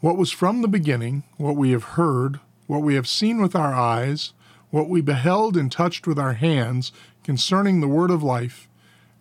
What 0.00 0.16
was 0.16 0.32
from 0.32 0.62
the 0.62 0.68
beginning, 0.68 1.22
what 1.36 1.54
we 1.54 1.70
have 1.70 1.84
heard, 1.84 2.40
what 2.66 2.82
we 2.82 2.94
have 2.94 3.06
seen 3.06 3.40
with 3.40 3.54
our 3.54 3.74
eyes, 3.74 4.32
what 4.70 4.88
we 4.88 5.00
beheld 5.00 5.56
and 5.56 5.70
touched 5.70 6.06
with 6.06 6.18
our 6.18 6.32
hands 6.32 6.90
concerning 7.22 7.80
the 7.80 7.88
word 7.88 8.10
of 8.10 8.22
life, 8.22 8.68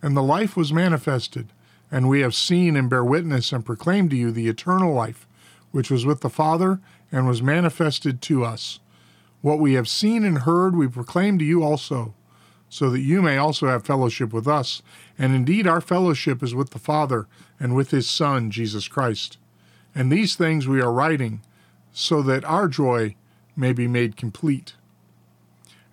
and 0.00 0.16
the 0.16 0.22
life 0.22 0.56
was 0.56 0.72
manifested, 0.72 1.52
and 1.90 2.08
we 2.08 2.20
have 2.20 2.34
seen 2.34 2.74
and 2.74 2.90
bear 2.90 3.04
witness 3.04 3.52
and 3.52 3.64
proclaim 3.64 4.08
to 4.08 4.16
you 4.16 4.32
the 4.32 4.48
eternal 4.48 4.92
life, 4.92 5.28
which 5.72 5.90
was 5.90 6.06
with 6.06 6.20
the 6.20 6.30
Father 6.30 6.80
and 7.10 7.26
was 7.26 7.42
manifested 7.42 8.22
to 8.22 8.44
us. 8.44 8.78
What 9.40 9.58
we 9.58 9.74
have 9.74 9.88
seen 9.88 10.24
and 10.24 10.38
heard 10.38 10.76
we 10.76 10.86
proclaim 10.86 11.38
to 11.38 11.44
you 11.44 11.64
also 11.64 12.14
so 12.72 12.88
that 12.88 13.00
you 13.00 13.20
may 13.20 13.36
also 13.36 13.66
have 13.66 13.84
fellowship 13.84 14.32
with 14.32 14.48
us. 14.48 14.80
And 15.18 15.34
indeed, 15.34 15.66
our 15.66 15.82
fellowship 15.82 16.42
is 16.42 16.54
with 16.54 16.70
the 16.70 16.78
Father 16.78 17.26
and 17.60 17.74
with 17.74 17.90
his 17.90 18.08
Son, 18.08 18.50
Jesus 18.50 18.88
Christ. 18.88 19.36
And 19.94 20.10
these 20.10 20.36
things 20.36 20.66
we 20.66 20.80
are 20.80 20.90
writing, 20.90 21.42
so 21.92 22.22
that 22.22 22.46
our 22.46 22.68
joy 22.68 23.14
may 23.54 23.74
be 23.74 23.86
made 23.86 24.16
complete. 24.16 24.72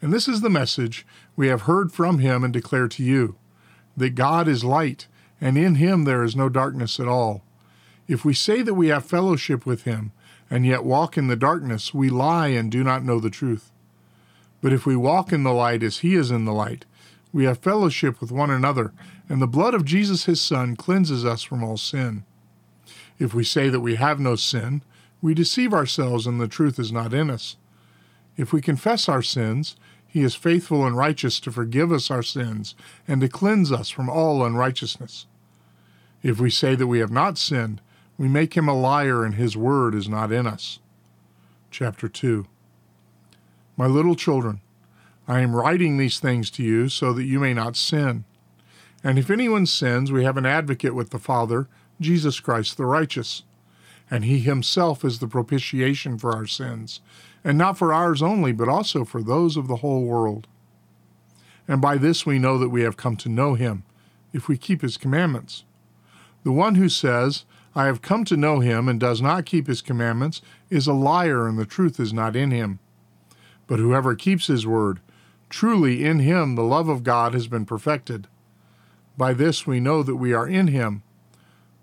And 0.01 0.13
this 0.13 0.29
is 0.29 0.39
the 0.39 0.49
message 0.49 1.05
we 1.35 1.47
have 1.47 1.63
heard 1.63 1.91
from 1.91 2.19
him 2.19 2.45
and 2.45 2.53
declare 2.53 2.87
to 2.87 3.03
you 3.03 3.35
that 3.97 4.15
God 4.15 4.47
is 4.47 4.63
light, 4.63 5.07
and 5.41 5.57
in 5.57 5.75
him 5.75 6.05
there 6.05 6.23
is 6.23 6.33
no 6.33 6.47
darkness 6.47 6.97
at 6.97 7.09
all. 7.09 7.43
If 8.09 8.25
we 8.25 8.33
say 8.33 8.63
that 8.63 8.73
we 8.73 8.87
have 8.87 9.05
fellowship 9.05 9.67
with 9.67 9.83
him, 9.83 10.11
and 10.49 10.65
yet 10.65 10.83
walk 10.83 11.15
in 11.15 11.27
the 11.27 11.35
darkness, 11.35 11.93
we 11.93 12.09
lie 12.09 12.47
and 12.47 12.71
do 12.71 12.83
not 12.83 13.03
know 13.03 13.19
the 13.19 13.29
truth. 13.29 13.71
But 14.61 14.73
if 14.73 14.83
we 14.83 14.95
walk 14.95 15.31
in 15.31 15.43
the 15.43 15.53
light 15.53 15.83
as 15.83 15.99
he 15.99 16.15
is 16.15 16.31
in 16.31 16.45
the 16.45 16.51
light, 16.51 16.85
we 17.31 17.45
have 17.45 17.59
fellowship 17.59 18.19
with 18.19 18.31
one 18.31 18.49
another, 18.49 18.93
and 19.29 19.39
the 19.39 19.47
blood 19.47 19.75
of 19.75 19.85
Jesus 19.85 20.25
his 20.25 20.41
Son 20.41 20.75
cleanses 20.75 21.23
us 21.23 21.43
from 21.43 21.63
all 21.63 21.77
sin. 21.77 22.23
If 23.19 23.35
we 23.35 23.43
say 23.43 23.69
that 23.69 23.81
we 23.81 23.93
have 23.97 24.19
no 24.19 24.35
sin, 24.35 24.81
we 25.21 25.35
deceive 25.35 25.71
ourselves 25.71 26.25
and 26.25 26.41
the 26.41 26.47
truth 26.47 26.79
is 26.79 26.91
not 26.91 27.13
in 27.13 27.29
us. 27.29 27.57
If 28.37 28.51
we 28.51 28.59
confess 28.59 29.07
our 29.07 29.21
sins, 29.21 29.75
he 30.07 30.23
is 30.23 30.33
faithful 30.33 30.83
and 30.83 30.97
righteous 30.97 31.39
to 31.41 31.51
forgive 31.51 31.91
us 31.91 32.09
our 32.09 32.23
sins 32.23 32.73
and 33.07 33.21
to 33.21 33.29
cleanse 33.29 33.71
us 33.71 33.91
from 33.91 34.09
all 34.09 34.43
unrighteousness. 34.43 35.27
If 36.23 36.39
we 36.39 36.49
say 36.49 36.73
that 36.73 36.87
we 36.87 36.97
have 36.97 37.11
not 37.11 37.37
sinned, 37.37 37.81
we 38.19 38.27
make 38.27 38.55
him 38.55 38.67
a 38.67 38.79
liar 38.79 39.23
and 39.25 39.35
his 39.35 39.57
word 39.57 39.95
is 39.95 40.07
not 40.07 40.31
in 40.31 40.45
us. 40.45 40.79
Chapter 41.71 42.07
2 42.07 42.45
my 43.79 43.87
little 43.87 44.15
children, 44.15 44.59
I 45.25 45.39
am 45.39 45.55
writing 45.55 45.95
these 45.95 46.19
things 46.19 46.49
to 46.51 46.63
you 46.63 46.89
so 46.89 47.13
that 47.13 47.23
you 47.23 47.39
may 47.39 47.53
not 47.53 47.77
sin. 47.77 48.25
And 49.05 49.17
if 49.17 49.29
anyone 49.29 49.65
sins, 49.67 50.11
we 50.11 50.25
have 50.25 50.35
an 50.35 50.45
advocate 50.45 50.93
with 50.93 51.11
the 51.11 51.17
Father, 51.17 51.69
Jesus 52.01 52.41
Christ 52.41 52.75
the 52.75 52.85
righteous. 52.85 53.43
And 54.11 54.25
he 54.25 54.39
himself 54.39 55.05
is 55.05 55.19
the 55.19 55.29
propitiation 55.29 56.17
for 56.17 56.35
our 56.35 56.45
sins, 56.45 56.99
and 57.41 57.57
not 57.57 57.77
for 57.77 57.93
ours 57.93 58.21
only, 58.21 58.51
but 58.51 58.67
also 58.67 59.05
for 59.05 59.23
those 59.23 59.55
of 59.55 59.69
the 59.69 59.77
whole 59.77 60.03
world. 60.03 60.45
And 61.65 61.79
by 61.81 61.95
this 61.95 62.25
we 62.25 62.37
know 62.37 62.57
that 62.57 62.67
we 62.67 62.81
have 62.81 62.97
come 62.97 63.15
to 63.15 63.29
know 63.29 63.53
him, 63.53 63.83
if 64.33 64.49
we 64.49 64.57
keep 64.57 64.81
his 64.81 64.97
commandments. 64.97 65.63
The 66.43 66.51
one 66.51 66.75
who 66.75 66.89
says, 66.89 67.45
I 67.79 67.85
have 67.85 68.01
come 68.01 68.25
to 68.25 68.35
know 68.35 68.59
him, 68.59 68.89
and 68.89 68.99
does 68.99 69.21
not 69.21 69.45
keep 69.45 69.67
his 69.67 69.81
commandments, 69.81 70.41
is 70.69 70.85
a 70.85 70.91
liar, 70.91 71.47
and 71.47 71.57
the 71.57 71.65
truth 71.65 71.97
is 71.97 72.11
not 72.11 72.35
in 72.35 72.51
him. 72.51 72.79
But 73.67 73.79
whoever 73.79 74.15
keeps 74.15 74.47
his 74.47 74.67
word, 74.67 74.99
truly 75.49 76.03
in 76.03 76.19
him 76.19 76.55
the 76.55 76.61
love 76.61 76.89
of 76.89 77.05
God 77.05 77.33
has 77.33 77.47
been 77.47 77.65
perfected. 77.65 78.27
By 79.17 79.31
this 79.31 79.65
we 79.65 79.79
know 79.79 80.03
that 80.03 80.17
we 80.17 80.33
are 80.33 80.45
in 80.45 80.67
him. 80.67 81.03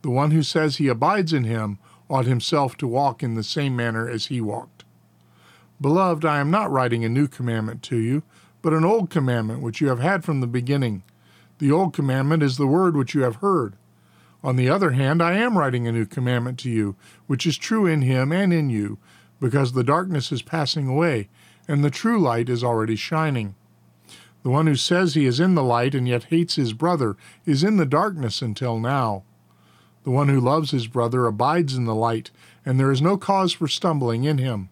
The 0.03 0.11
one 0.11 0.33
who 0.33 0.43
says 0.43 0.77
he 0.77 0.89
abides 0.89 1.33
in 1.33 1.45
him 1.45 1.79
ought 2.11 2.27
himself 2.27 2.77
to 2.77 2.87
walk 2.87 3.23
in 3.23 3.35
the 3.35 3.43
same 3.43 3.75
manner 3.75 4.07
as 4.07 4.27
he 4.27 4.39
walked. 4.39 4.85
Beloved, 5.81 6.27
I 6.27 6.41
am 6.41 6.51
not 6.51 6.71
writing 6.71 7.07
a 7.07 7.09
new 7.09 7.27
commandment 7.27 7.83
to 7.85 7.97
you, 7.97 8.23
but 8.61 8.75
an 8.75 8.85
old 8.85 9.09
commandment 9.09 9.63
which 9.63 9.81
you 9.81 9.89
have 9.89 10.01
had 10.01 10.27
from 10.27 10.43
the 10.43 10.47
beginning. 10.47 11.05
The 11.57 11.73
old 11.73 11.95
commandment 11.95 12.43
is 12.43 12.59
the 12.59 12.67
word 12.67 12.99
which 12.99 13.15
you 13.15 13.23
have 13.23 13.37
heard. 13.37 13.77
On 14.47 14.55
the 14.55 14.71
other 14.71 14.93
hand, 14.93 15.21
I 15.21 15.33
am 15.33 15.59
writing 15.59 15.89
a 15.89 15.93
new 15.93 16.07
commandment 16.07 16.57
to 16.61 16.71
you, 16.71 16.95
which 17.27 17.49
is 17.49 17.59
true 17.59 17.85
in 17.85 18.03
him 18.03 18.31
and 18.31 18.53
in 18.53 18.71
you, 18.71 18.97
because 19.41 19.73
the 19.73 19.83
darkness 19.83 20.31
is 20.31 20.41
passing 20.41 20.87
away, 20.87 21.29
and 21.67 21.83
the 21.83 21.91
true 21.91 22.21
light 22.21 22.49
is 22.49 22.63
already 22.63 22.95
shining. 22.95 23.57
The 24.45 24.51
one 24.51 24.69
who 24.69 24.77
says 24.77 25.15
he 25.15 25.27
is 25.27 25.41
in 25.41 25.57
the 25.57 25.65
light 25.65 25.97
and 25.97 26.07
yet 26.07 26.27
hates 26.27 26.55
his 26.55 26.75
brother 26.75 27.17
is 27.45 27.65
in 27.65 27.77
the 27.77 27.85
darkness 27.85 28.41
until 28.41 28.79
now. 28.79 29.25
The 30.05 30.13
one 30.13 30.29
who 30.29 30.39
loves 30.39 30.71
his 30.71 30.87
brother 30.87 31.27
abides 31.27 31.75
in 31.75 31.85
the 31.85 31.93
light, 31.93 32.31
and 32.65 32.79
there 32.79 32.93
is 32.93 33.03
no 33.03 33.17
cause 33.17 33.53
for 33.53 33.67
stumbling 33.67 34.23
in 34.23 34.39
him. 34.39 34.69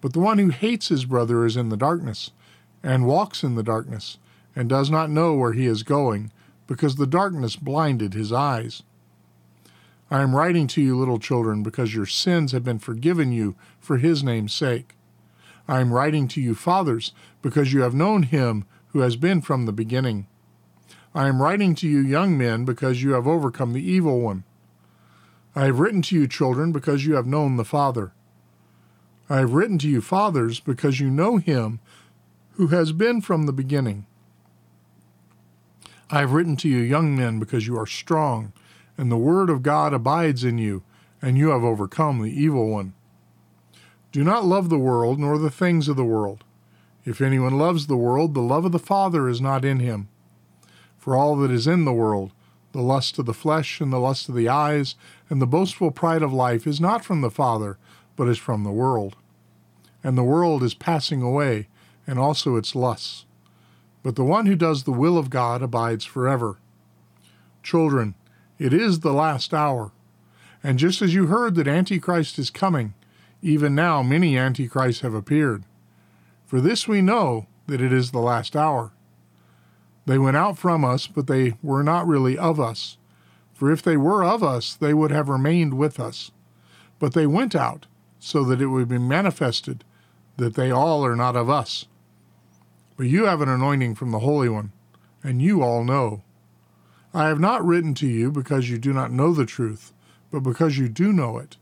But 0.00 0.14
the 0.14 0.20
one 0.20 0.38
who 0.38 0.48
hates 0.48 0.88
his 0.88 1.04
brother 1.04 1.44
is 1.44 1.58
in 1.58 1.68
the 1.68 1.76
darkness, 1.76 2.30
and 2.82 3.06
walks 3.06 3.42
in 3.42 3.54
the 3.54 3.62
darkness, 3.62 4.16
and 4.54 4.66
does 4.66 4.88
not 4.88 5.10
know 5.10 5.34
where 5.34 5.52
he 5.52 5.66
is 5.66 5.82
going, 5.82 6.32
because 6.66 6.96
the 6.96 7.06
darkness 7.06 7.56
blinded 7.56 8.14
his 8.14 8.32
eyes. 8.32 8.82
I 10.10 10.22
am 10.22 10.36
writing 10.36 10.66
to 10.68 10.80
you, 10.80 10.96
little 10.96 11.18
children, 11.18 11.62
because 11.62 11.94
your 11.94 12.06
sins 12.06 12.52
have 12.52 12.62
been 12.62 12.78
forgiven 12.78 13.32
you 13.32 13.56
for 13.80 13.98
his 13.98 14.22
name's 14.22 14.52
sake. 14.52 14.94
I 15.66 15.80
am 15.80 15.92
writing 15.92 16.28
to 16.28 16.40
you, 16.40 16.54
fathers, 16.54 17.12
because 17.42 17.72
you 17.72 17.82
have 17.82 17.94
known 17.94 18.22
him 18.22 18.64
who 18.88 19.00
has 19.00 19.16
been 19.16 19.40
from 19.40 19.66
the 19.66 19.72
beginning. 19.72 20.28
I 21.14 21.28
am 21.28 21.42
writing 21.42 21.74
to 21.76 21.88
you, 21.88 22.00
young 22.00 22.38
men, 22.38 22.64
because 22.64 23.02
you 23.02 23.12
have 23.12 23.26
overcome 23.26 23.72
the 23.72 23.82
evil 23.82 24.20
one. 24.20 24.44
I 25.56 25.64
have 25.64 25.80
written 25.80 26.02
to 26.02 26.14
you, 26.14 26.28
children, 26.28 26.70
because 26.70 27.06
you 27.06 27.14
have 27.14 27.26
known 27.26 27.56
the 27.56 27.64
Father. 27.64 28.12
I 29.28 29.38
have 29.38 29.54
written 29.54 29.78
to 29.78 29.88
you, 29.88 30.00
fathers, 30.00 30.60
because 30.60 31.00
you 31.00 31.10
know 31.10 31.38
him 31.38 31.80
who 32.52 32.68
has 32.68 32.92
been 32.92 33.20
from 33.20 33.46
the 33.46 33.52
beginning. 33.52 34.06
I 36.08 36.20
have 36.20 36.32
written 36.32 36.56
to 36.58 36.68
you, 36.68 36.78
young 36.78 37.16
men, 37.16 37.40
because 37.40 37.66
you 37.66 37.76
are 37.78 37.86
strong, 37.86 38.52
and 38.96 39.10
the 39.10 39.16
word 39.16 39.50
of 39.50 39.64
God 39.64 39.92
abides 39.92 40.44
in 40.44 40.56
you, 40.56 40.84
and 41.20 41.36
you 41.36 41.48
have 41.48 41.64
overcome 41.64 42.22
the 42.22 42.30
evil 42.30 42.68
one. 42.68 42.94
Do 44.12 44.22
not 44.22 44.44
love 44.44 44.68
the 44.68 44.78
world, 44.78 45.18
nor 45.18 45.36
the 45.36 45.50
things 45.50 45.88
of 45.88 45.96
the 45.96 46.04
world. 46.04 46.44
If 47.04 47.20
anyone 47.20 47.58
loves 47.58 47.86
the 47.86 47.96
world, 47.96 48.34
the 48.34 48.40
love 48.40 48.64
of 48.64 48.72
the 48.72 48.78
Father 48.78 49.28
is 49.28 49.40
not 49.40 49.64
in 49.64 49.80
him. 49.80 50.08
For 50.96 51.16
all 51.16 51.36
that 51.36 51.50
is 51.50 51.66
in 51.66 51.84
the 51.84 51.92
world, 51.92 52.32
the 52.70 52.82
lust 52.82 53.18
of 53.18 53.26
the 53.26 53.34
flesh, 53.34 53.80
and 53.80 53.92
the 53.92 53.98
lust 53.98 54.28
of 54.28 54.36
the 54.36 54.48
eyes, 54.48 54.94
and 55.28 55.42
the 55.42 55.46
boastful 55.46 55.90
pride 55.90 56.22
of 56.22 56.32
life, 56.32 56.68
is 56.68 56.80
not 56.80 57.04
from 57.04 57.20
the 57.20 57.30
Father, 57.30 57.78
but 58.14 58.28
is 58.28 58.38
from 58.38 58.62
the 58.62 58.70
world. 58.70 59.16
And 60.04 60.16
the 60.16 60.22
world 60.22 60.62
is 60.62 60.74
passing 60.74 61.20
away, 61.20 61.66
and 62.06 62.18
also 62.18 62.54
its 62.54 62.76
lusts. 62.76 63.24
But 64.06 64.14
the 64.14 64.22
one 64.22 64.46
who 64.46 64.54
does 64.54 64.84
the 64.84 64.92
will 64.92 65.18
of 65.18 65.30
God 65.30 65.62
abides 65.62 66.04
forever. 66.04 66.58
Children, 67.64 68.14
it 68.56 68.72
is 68.72 69.00
the 69.00 69.12
last 69.12 69.52
hour. 69.52 69.90
And 70.62 70.78
just 70.78 71.02
as 71.02 71.12
you 71.12 71.26
heard 71.26 71.56
that 71.56 71.66
Antichrist 71.66 72.38
is 72.38 72.48
coming, 72.48 72.94
even 73.42 73.74
now, 73.74 74.04
many 74.04 74.38
antichrists 74.38 75.02
have 75.02 75.12
appeared. 75.12 75.64
For 76.46 76.60
this 76.60 76.86
we 76.86 77.02
know 77.02 77.48
that 77.66 77.80
it 77.80 77.92
is 77.92 78.12
the 78.12 78.20
last 78.20 78.54
hour. 78.54 78.92
They 80.06 80.18
went 80.18 80.36
out 80.36 80.56
from 80.56 80.84
us, 80.84 81.08
but 81.08 81.26
they 81.26 81.54
were 81.60 81.82
not 81.82 82.06
really 82.06 82.38
of 82.38 82.60
us. 82.60 82.98
For 83.54 83.72
if 83.72 83.82
they 83.82 83.96
were 83.96 84.22
of 84.22 84.40
us, 84.40 84.76
they 84.76 84.94
would 84.94 85.10
have 85.10 85.28
remained 85.28 85.76
with 85.76 85.98
us. 85.98 86.30
But 87.00 87.14
they 87.14 87.26
went 87.26 87.56
out, 87.56 87.86
so 88.20 88.44
that 88.44 88.60
it 88.60 88.68
would 88.68 88.86
be 88.86 88.98
manifested 88.98 89.82
that 90.36 90.54
they 90.54 90.70
all 90.70 91.04
are 91.04 91.16
not 91.16 91.34
of 91.34 91.50
us. 91.50 91.86
But 92.96 93.06
you 93.06 93.26
have 93.26 93.40
an 93.40 93.48
anointing 93.48 93.94
from 93.94 94.10
the 94.10 94.20
Holy 94.20 94.48
One, 94.48 94.72
and 95.22 95.42
you 95.42 95.62
all 95.62 95.84
know. 95.84 96.22
I 97.12 97.28
have 97.28 97.40
not 97.40 97.64
written 97.64 97.94
to 97.94 98.06
you 98.06 98.30
because 98.30 98.70
you 98.70 98.78
do 98.78 98.92
not 98.92 99.12
know 99.12 99.32
the 99.32 99.46
truth, 99.46 99.92
but 100.30 100.40
because 100.40 100.78
you 100.78 100.88
do 100.88 101.12
know 101.12 101.38
it, 101.38 101.56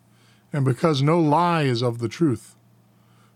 and 0.52 0.64
because 0.64 1.02
no 1.02 1.20
lie 1.20 1.62
is 1.62 1.82
of 1.82 1.98
the 1.98 2.08
truth. 2.08 2.56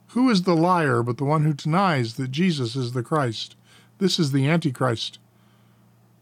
Who 0.09 0.31
is 0.31 0.43
the 0.43 0.57
liar 0.57 1.03
but 1.03 1.19
the 1.19 1.25
one 1.25 1.45
who 1.45 1.53
denies 1.53 2.15
that 2.15 2.31
Jesus 2.31 2.77
is 2.77 2.93
the 2.93 3.03
Christ? 3.03 3.57
This 3.99 4.19
is 4.19 4.33
the 4.33 4.49
Antichrist, 4.49 5.19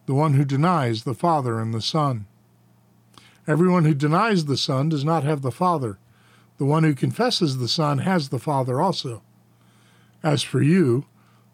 the 0.06 0.14
one 0.14 0.34
who 0.34 0.44
denies 0.44 1.04
the 1.04 1.14
Father 1.14 1.60
and 1.60 1.72
the 1.72 1.82
Son. 1.82 2.26
Everyone 3.46 3.84
who 3.84 3.94
denies 3.94 4.46
the 4.46 4.56
Son 4.56 4.88
does 4.88 5.04
not 5.04 5.24
have 5.24 5.42
the 5.42 5.52
Father. 5.52 5.98
The 6.58 6.64
one 6.64 6.84
who 6.84 6.94
confesses 6.94 7.58
the 7.58 7.68
Son 7.68 7.98
has 7.98 8.30
the 8.30 8.38
Father 8.38 8.80
also. 8.80 9.22
As 10.22 10.42
for 10.42 10.62
you, 10.62 11.04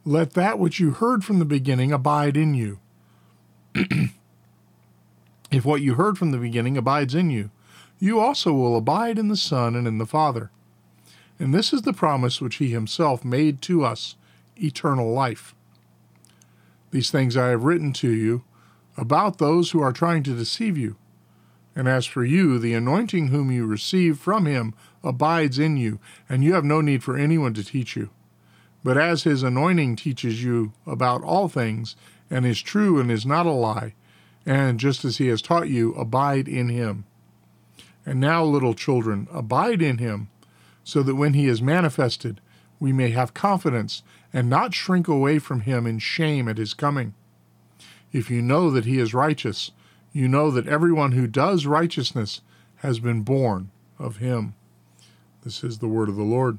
let 0.04 0.32
that 0.32 0.58
which 0.58 0.80
you 0.80 0.92
heard 0.92 1.24
from 1.24 1.38
the 1.38 1.44
beginning 1.44 1.92
abide 1.92 2.36
in 2.36 2.54
you. 2.54 2.78
if 5.50 5.64
what 5.64 5.80
you 5.80 5.94
heard 5.94 6.18
from 6.18 6.30
the 6.30 6.38
beginning 6.38 6.76
abides 6.76 7.14
in 7.14 7.30
you, 7.30 7.50
you 7.98 8.18
also 8.18 8.52
will 8.52 8.76
abide 8.76 9.18
in 9.18 9.28
the 9.28 9.36
Son 9.36 9.76
and 9.76 9.86
in 9.86 9.98
the 9.98 10.06
Father. 10.06 10.50
And 11.38 11.54
this 11.54 11.72
is 11.72 11.82
the 11.82 11.92
promise 11.92 12.40
which 12.40 12.56
he 12.56 12.70
himself 12.70 13.24
made 13.24 13.62
to 13.62 13.84
us 13.84 14.16
eternal 14.56 15.12
life. 15.12 15.54
These 16.90 17.10
things 17.10 17.36
I 17.36 17.48
have 17.48 17.64
written 17.64 17.92
to 17.94 18.10
you 18.10 18.44
about 18.96 19.38
those 19.38 19.70
who 19.70 19.80
are 19.80 19.92
trying 19.92 20.22
to 20.24 20.36
deceive 20.36 20.76
you. 20.76 20.96
And 21.74 21.88
as 21.88 22.04
for 22.04 22.24
you, 22.24 22.58
the 22.58 22.74
anointing 22.74 23.28
whom 23.28 23.50
you 23.50 23.64
receive 23.64 24.18
from 24.18 24.44
him 24.44 24.74
abides 25.02 25.58
in 25.58 25.76
you, 25.76 26.00
and 26.28 26.44
you 26.44 26.52
have 26.52 26.64
no 26.64 26.80
need 26.80 27.02
for 27.02 27.16
anyone 27.16 27.54
to 27.54 27.64
teach 27.64 27.96
you. 27.96 28.10
But 28.84 28.98
as 28.98 29.22
his 29.22 29.42
anointing 29.42 29.96
teaches 29.96 30.42
you 30.42 30.72
about 30.86 31.22
all 31.22 31.48
things, 31.48 31.96
and 32.30 32.46
is 32.46 32.62
true 32.62 32.98
and 32.98 33.10
is 33.10 33.26
not 33.26 33.46
a 33.46 33.52
lie, 33.52 33.94
and 34.44 34.80
just 34.80 35.04
as 35.04 35.18
he 35.18 35.28
has 35.28 35.42
taught 35.42 35.68
you, 35.68 35.94
abide 35.94 36.48
in 36.48 36.68
him. 36.68 37.04
And 38.04 38.18
now, 38.18 38.42
little 38.42 38.74
children, 38.74 39.28
abide 39.30 39.80
in 39.82 39.98
him, 39.98 40.28
so 40.82 41.02
that 41.04 41.14
when 41.14 41.34
he 41.34 41.46
is 41.46 41.62
manifested, 41.62 42.40
we 42.80 42.92
may 42.92 43.10
have 43.10 43.34
confidence 43.34 44.02
and 44.32 44.50
not 44.50 44.74
shrink 44.74 45.06
away 45.06 45.38
from 45.38 45.60
him 45.60 45.86
in 45.86 46.00
shame 46.00 46.48
at 46.48 46.58
his 46.58 46.74
coming. 46.74 47.14
If 48.12 48.30
you 48.30 48.42
know 48.42 48.70
that 48.70 48.84
he 48.84 48.98
is 48.98 49.14
righteous, 49.14 49.70
you 50.12 50.26
know 50.26 50.50
that 50.50 50.66
everyone 50.66 51.12
who 51.12 51.26
does 51.26 51.66
righteousness 51.66 52.40
has 52.76 52.98
been 52.98 53.22
born 53.22 53.70
of 53.98 54.16
him. 54.16 54.54
This 55.44 55.62
is 55.62 55.78
the 55.78 55.88
word 55.88 56.08
of 56.08 56.16
the 56.16 56.22
Lord. 56.22 56.58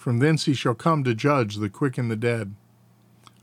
From 0.00 0.18
thence 0.18 0.46
he 0.46 0.54
shall 0.54 0.74
come 0.74 1.04
to 1.04 1.14
judge 1.14 1.56
the 1.56 1.68
quick 1.68 1.98
and 1.98 2.10
the 2.10 2.16
dead. 2.16 2.54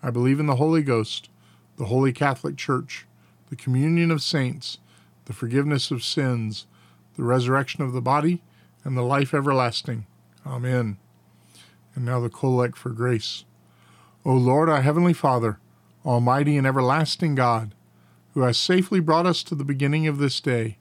I 0.02 0.10
believe 0.10 0.39
in 0.39 0.48
the 0.48 0.56
Holy 0.56 0.82
Ghost, 0.82 1.30
the 1.78 1.86
Holy 1.86 2.12
Catholic 2.12 2.58
Church, 2.58 3.06
the 3.52 3.56
communion 3.56 4.10
of 4.10 4.24
saints, 4.24 4.80
the 5.26 5.34
forgiveness 5.34 5.91
of 5.91 6.04
sins, 6.04 6.65
the 7.15 7.22
resurrection 7.22 7.84
of 7.84 7.93
the 7.93 8.02
body, 8.02 8.41
and 8.84 8.98
the 8.98 9.04
life 9.04 9.36
everlasting. 9.36 10.08
Amen. 10.48 10.98
And 11.93 12.04
now 12.04 12.20
the 12.20 12.28
collect 12.28 12.76
for 12.76 12.89
grace. 12.89 13.46
O 14.26 14.34
Lord, 14.34 14.67
our 14.67 14.82
heavenly 14.82 15.13
Father, 15.13 15.60
almighty 16.04 16.58
and 16.58 16.65
everlasting 16.65 17.36
God, 17.36 17.76
who 18.34 18.41
has 18.41 18.58
safely 18.58 19.00
brought 19.00 19.28
us 19.28 19.43
to 19.43 19.54
the 19.54 19.63
beginning 19.63 20.08
of 20.08 20.17
this 20.17 20.41
day, 20.41 20.80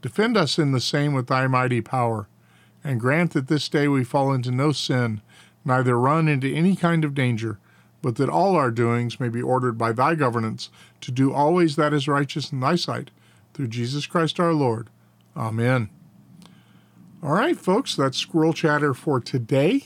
defend 0.00 0.38
us 0.38 0.58
in 0.58 0.72
the 0.72 0.80
same 0.80 1.12
with 1.12 1.26
thy 1.26 1.46
mighty 1.46 1.82
power 1.82 2.28
and 2.84 3.00
grant 3.00 3.32
that 3.32 3.48
this 3.48 3.68
day 3.68 3.88
we 3.88 4.04
fall 4.04 4.32
into 4.32 4.50
no 4.50 4.72
sin, 4.72 5.20
neither 5.64 5.98
run 5.98 6.28
into 6.28 6.52
any 6.52 6.74
kind 6.76 7.04
of 7.04 7.14
danger, 7.14 7.58
but 8.00 8.16
that 8.16 8.28
all 8.28 8.56
our 8.56 8.70
doings 8.70 9.20
may 9.20 9.28
be 9.28 9.40
ordered 9.40 9.78
by 9.78 9.92
thy 9.92 10.14
governance 10.14 10.68
to 11.00 11.12
do 11.12 11.32
always 11.32 11.76
that 11.76 11.92
is 11.92 12.08
righteous 12.08 12.50
in 12.50 12.60
thy 12.60 12.74
sight, 12.74 13.10
through 13.54 13.68
Jesus 13.68 14.06
Christ 14.06 14.40
our 14.40 14.52
Lord. 14.52 14.88
Amen. 15.36 15.88
All 17.22 17.32
right, 17.32 17.56
folks, 17.56 17.94
that's 17.94 18.18
squirrel 18.18 18.52
chatter 18.52 18.94
for 18.94 19.20
today. 19.20 19.84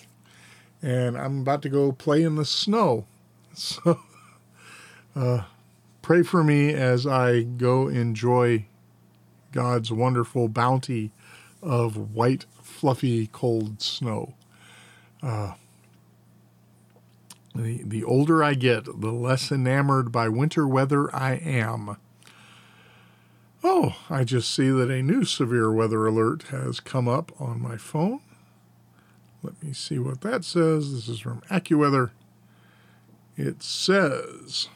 And 0.83 1.19
I'm 1.19 1.41
about 1.41 1.63
to 1.63 1.69
go 1.69 1.93
play 1.93 2.23
in 2.23 2.37
the 2.37 2.45
snow. 2.45 3.07
So 3.59 4.01
uh, 5.17 5.45
pray 6.03 6.23
for 6.23 6.45
me 6.45 6.75
as 6.75 7.07
I 7.07 7.45
go 7.45 7.89
enjoy 7.89 8.67
God's 9.53 9.91
wonderful 9.91 10.49
bounty 10.49 11.11
of 11.63 12.15
white 12.15 12.45
fluffy, 12.67 13.29
cold 13.29 13.81
snow. 13.81 14.35
Uh, 15.23 15.55
the, 17.55 17.83
the 17.83 18.05
older 18.05 18.45
I 18.45 18.55
get, 18.55 18.85
the 18.85 19.13
less 19.13 19.51
enamored 19.51 20.13
by 20.13 20.29
winter 20.29 20.69
weather 20.69 21.15
I 21.15 21.35
am. 21.35 21.97
Oh, 23.65 23.97
I 24.11 24.25
just 24.25 24.55
see 24.55 24.69
that 24.69 24.91
a 24.91 25.03
new 25.03 25.25
severe 25.25 25.73
weather 25.73 26.07
alert 26.07 26.45
has 26.45 26.81
come 26.81 27.09
up 27.09 27.33
on 27.41 27.61
my 27.61 27.77
phone. 27.77 28.21
Let 29.43 29.63
me 29.63 29.73
see 29.73 29.99
what 29.99 30.21
that 30.21 30.45
says. 30.45 30.93
This 30.93 31.09
is 31.09 31.21
from 31.21 31.41
AccuWeather. 31.51 32.11
It 33.37 33.63
says 33.63 34.69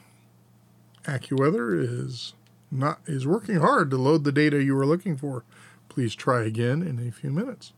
AccuWeather 1.03 1.79
is 1.81 2.33
not 2.71 2.99
is 3.05 3.27
working 3.27 3.57
hard 3.57 3.91
to 3.91 3.97
load 3.97 4.23
the 4.23 4.31
data 4.31 4.63
you 4.63 4.75
were 4.75 4.85
looking 4.85 5.17
for. 5.17 5.43
Please 5.89 6.15
try 6.15 6.43
again 6.43 6.81
in 6.81 7.05
a 7.05 7.11
few 7.11 7.31
minutes. 7.31 7.73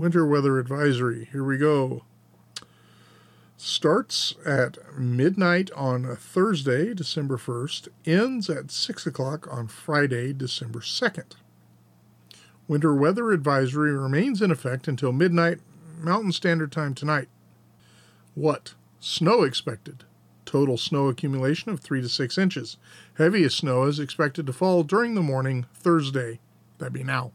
Winter 0.00 0.24
weather 0.24 0.58
advisory. 0.58 1.28
Here 1.30 1.44
we 1.44 1.58
go. 1.58 2.04
Starts 3.58 4.34
at 4.46 4.78
midnight 4.98 5.70
on 5.76 6.16
Thursday, 6.16 6.94
December 6.94 7.36
1st, 7.36 7.88
ends 8.06 8.48
at 8.48 8.70
6 8.70 9.06
o'clock 9.06 9.46
on 9.52 9.68
Friday, 9.68 10.32
December 10.32 10.78
2nd. 10.78 11.32
Winter 12.66 12.94
weather 12.94 13.30
advisory 13.30 13.92
remains 13.92 14.40
in 14.40 14.50
effect 14.50 14.88
until 14.88 15.12
midnight 15.12 15.58
Mountain 15.98 16.32
Standard 16.32 16.72
Time 16.72 16.94
tonight. 16.94 17.28
What? 18.34 18.72
Snow 19.00 19.42
expected. 19.42 20.04
Total 20.46 20.78
snow 20.78 21.08
accumulation 21.08 21.72
of 21.72 21.80
3 21.80 22.00
to 22.00 22.08
6 22.08 22.38
inches. 22.38 22.78
Heaviest 23.18 23.58
snow 23.58 23.82
is 23.82 24.00
expected 24.00 24.46
to 24.46 24.54
fall 24.54 24.82
during 24.82 25.14
the 25.14 25.20
morning 25.20 25.66
Thursday. 25.74 26.40
That'd 26.78 26.94
be 26.94 27.04
now 27.04 27.32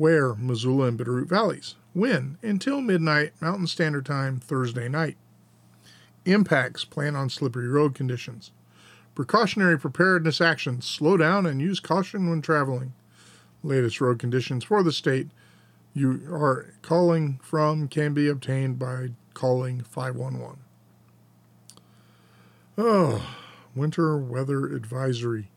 where 0.00 0.34
Missoula 0.34 0.86
and 0.86 0.98
Bitterroot 0.98 1.28
Valleys. 1.28 1.74
When? 1.92 2.38
Until 2.42 2.80
midnight 2.80 3.34
Mountain 3.38 3.66
Standard 3.66 4.06
Time 4.06 4.40
Thursday 4.40 4.88
night. 4.88 5.18
Impacts 6.24 6.86
plan 6.86 7.14
on 7.14 7.28
slippery 7.28 7.68
road 7.68 7.94
conditions. 7.94 8.50
Precautionary 9.14 9.78
preparedness 9.78 10.40
actions 10.40 10.86
slow 10.86 11.18
down 11.18 11.44
and 11.44 11.60
use 11.60 11.80
caution 11.80 12.30
when 12.30 12.40
traveling. 12.40 12.94
Latest 13.62 14.00
road 14.00 14.18
conditions 14.18 14.64
for 14.64 14.82
the 14.82 14.90
state 14.90 15.28
you 15.92 16.22
are 16.32 16.72
calling 16.80 17.38
from 17.42 17.86
can 17.86 18.14
be 18.14 18.26
obtained 18.26 18.78
by 18.78 19.10
calling 19.34 19.82
511. 19.82 20.60
Oh, 22.78 23.36
winter 23.74 24.16
weather 24.16 24.64
advisory. 24.64 25.50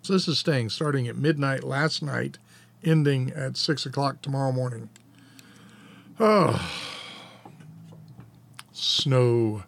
So 0.00 0.14
this 0.14 0.26
is 0.26 0.38
staying 0.38 0.70
starting 0.70 1.06
at 1.06 1.16
midnight 1.18 1.64
last 1.64 2.02
night 2.02 2.38
ending 2.84 3.30
at 3.32 3.56
6 3.56 3.86
o'clock 3.86 4.22
tomorrow 4.22 4.52
morning. 4.52 4.88
Oh, 6.20 6.70
snow. 8.72 9.64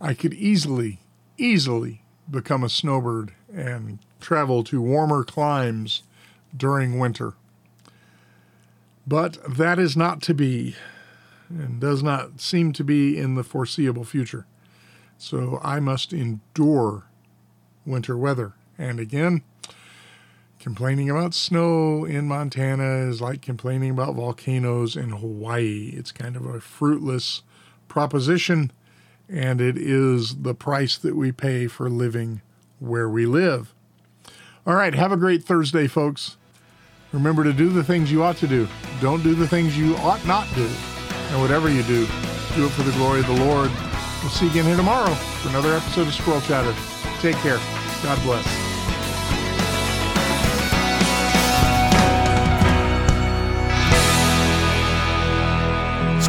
I 0.00 0.14
could 0.14 0.34
easily, 0.34 1.00
easily 1.38 2.02
become 2.30 2.64
a 2.64 2.68
snowbird 2.68 3.32
and 3.54 3.98
travel 4.20 4.62
to 4.64 4.80
warmer 4.80 5.24
climes 5.24 6.02
during 6.56 6.98
winter. 6.98 7.34
But 9.06 9.38
that 9.56 9.78
is 9.78 9.96
not 9.96 10.22
to 10.22 10.34
be. 10.34 10.76
and 11.50 11.80
does 11.80 12.02
not 12.02 12.40
seem 12.40 12.72
to 12.74 12.84
be 12.84 13.18
in 13.18 13.34
the 13.34 13.42
foreseeable 13.42 14.04
future. 14.04 14.46
So 15.18 15.60
I 15.62 15.80
must 15.80 16.12
endure 16.12 17.04
winter 17.84 18.16
weather. 18.16 18.52
And 18.78 19.00
again, 19.00 19.42
complaining 20.60 21.08
about 21.10 21.34
snow 21.34 22.04
in 22.04 22.28
Montana 22.28 23.08
is 23.08 23.20
like 23.20 23.40
complaining 23.40 23.90
about 23.90 24.14
volcanoes 24.14 24.94
in 24.94 25.08
Hawaii. 25.08 25.92
It's 25.96 26.12
kind 26.12 26.36
of 26.36 26.44
a 26.44 26.60
fruitless 26.60 27.42
proposition, 27.88 28.70
and 29.28 29.60
it 29.60 29.76
is 29.76 30.42
the 30.42 30.54
price 30.54 30.98
that 30.98 31.16
we 31.16 31.32
pay 31.32 31.66
for 31.66 31.88
living 31.88 32.42
where 32.78 33.08
we 33.08 33.26
live. 33.26 33.74
All 34.66 34.74
right, 34.74 34.94
have 34.94 35.10
a 35.10 35.16
great 35.16 35.42
Thursday, 35.42 35.86
folks. 35.86 36.36
Remember 37.12 37.42
to 37.42 37.52
do 37.52 37.70
the 37.70 37.82
things 37.82 38.12
you 38.12 38.22
ought 38.22 38.36
to 38.36 38.46
do. 38.46 38.68
Don't 39.00 39.22
do 39.22 39.34
the 39.34 39.48
things 39.48 39.76
you 39.76 39.96
ought 39.96 40.24
not 40.26 40.46
do. 40.54 40.68
And 41.30 41.40
whatever 41.40 41.70
you 41.70 41.82
do, 41.84 42.06
do 42.54 42.66
it 42.66 42.70
for 42.70 42.82
the 42.82 42.92
glory 42.92 43.20
of 43.20 43.26
the 43.26 43.44
Lord. 43.44 43.70
We'll 44.20 44.30
see 44.30 44.44
you 44.44 44.50
again 44.50 44.66
here 44.66 44.76
tomorrow 44.76 45.12
for 45.14 45.48
another 45.48 45.74
episode 45.74 46.06
of 46.06 46.14
Squirrel 46.14 46.42
Chatter. 46.42 46.74
Take 47.20 47.36
care. 47.36 47.58
God 48.02 48.22
bless. 48.22 48.69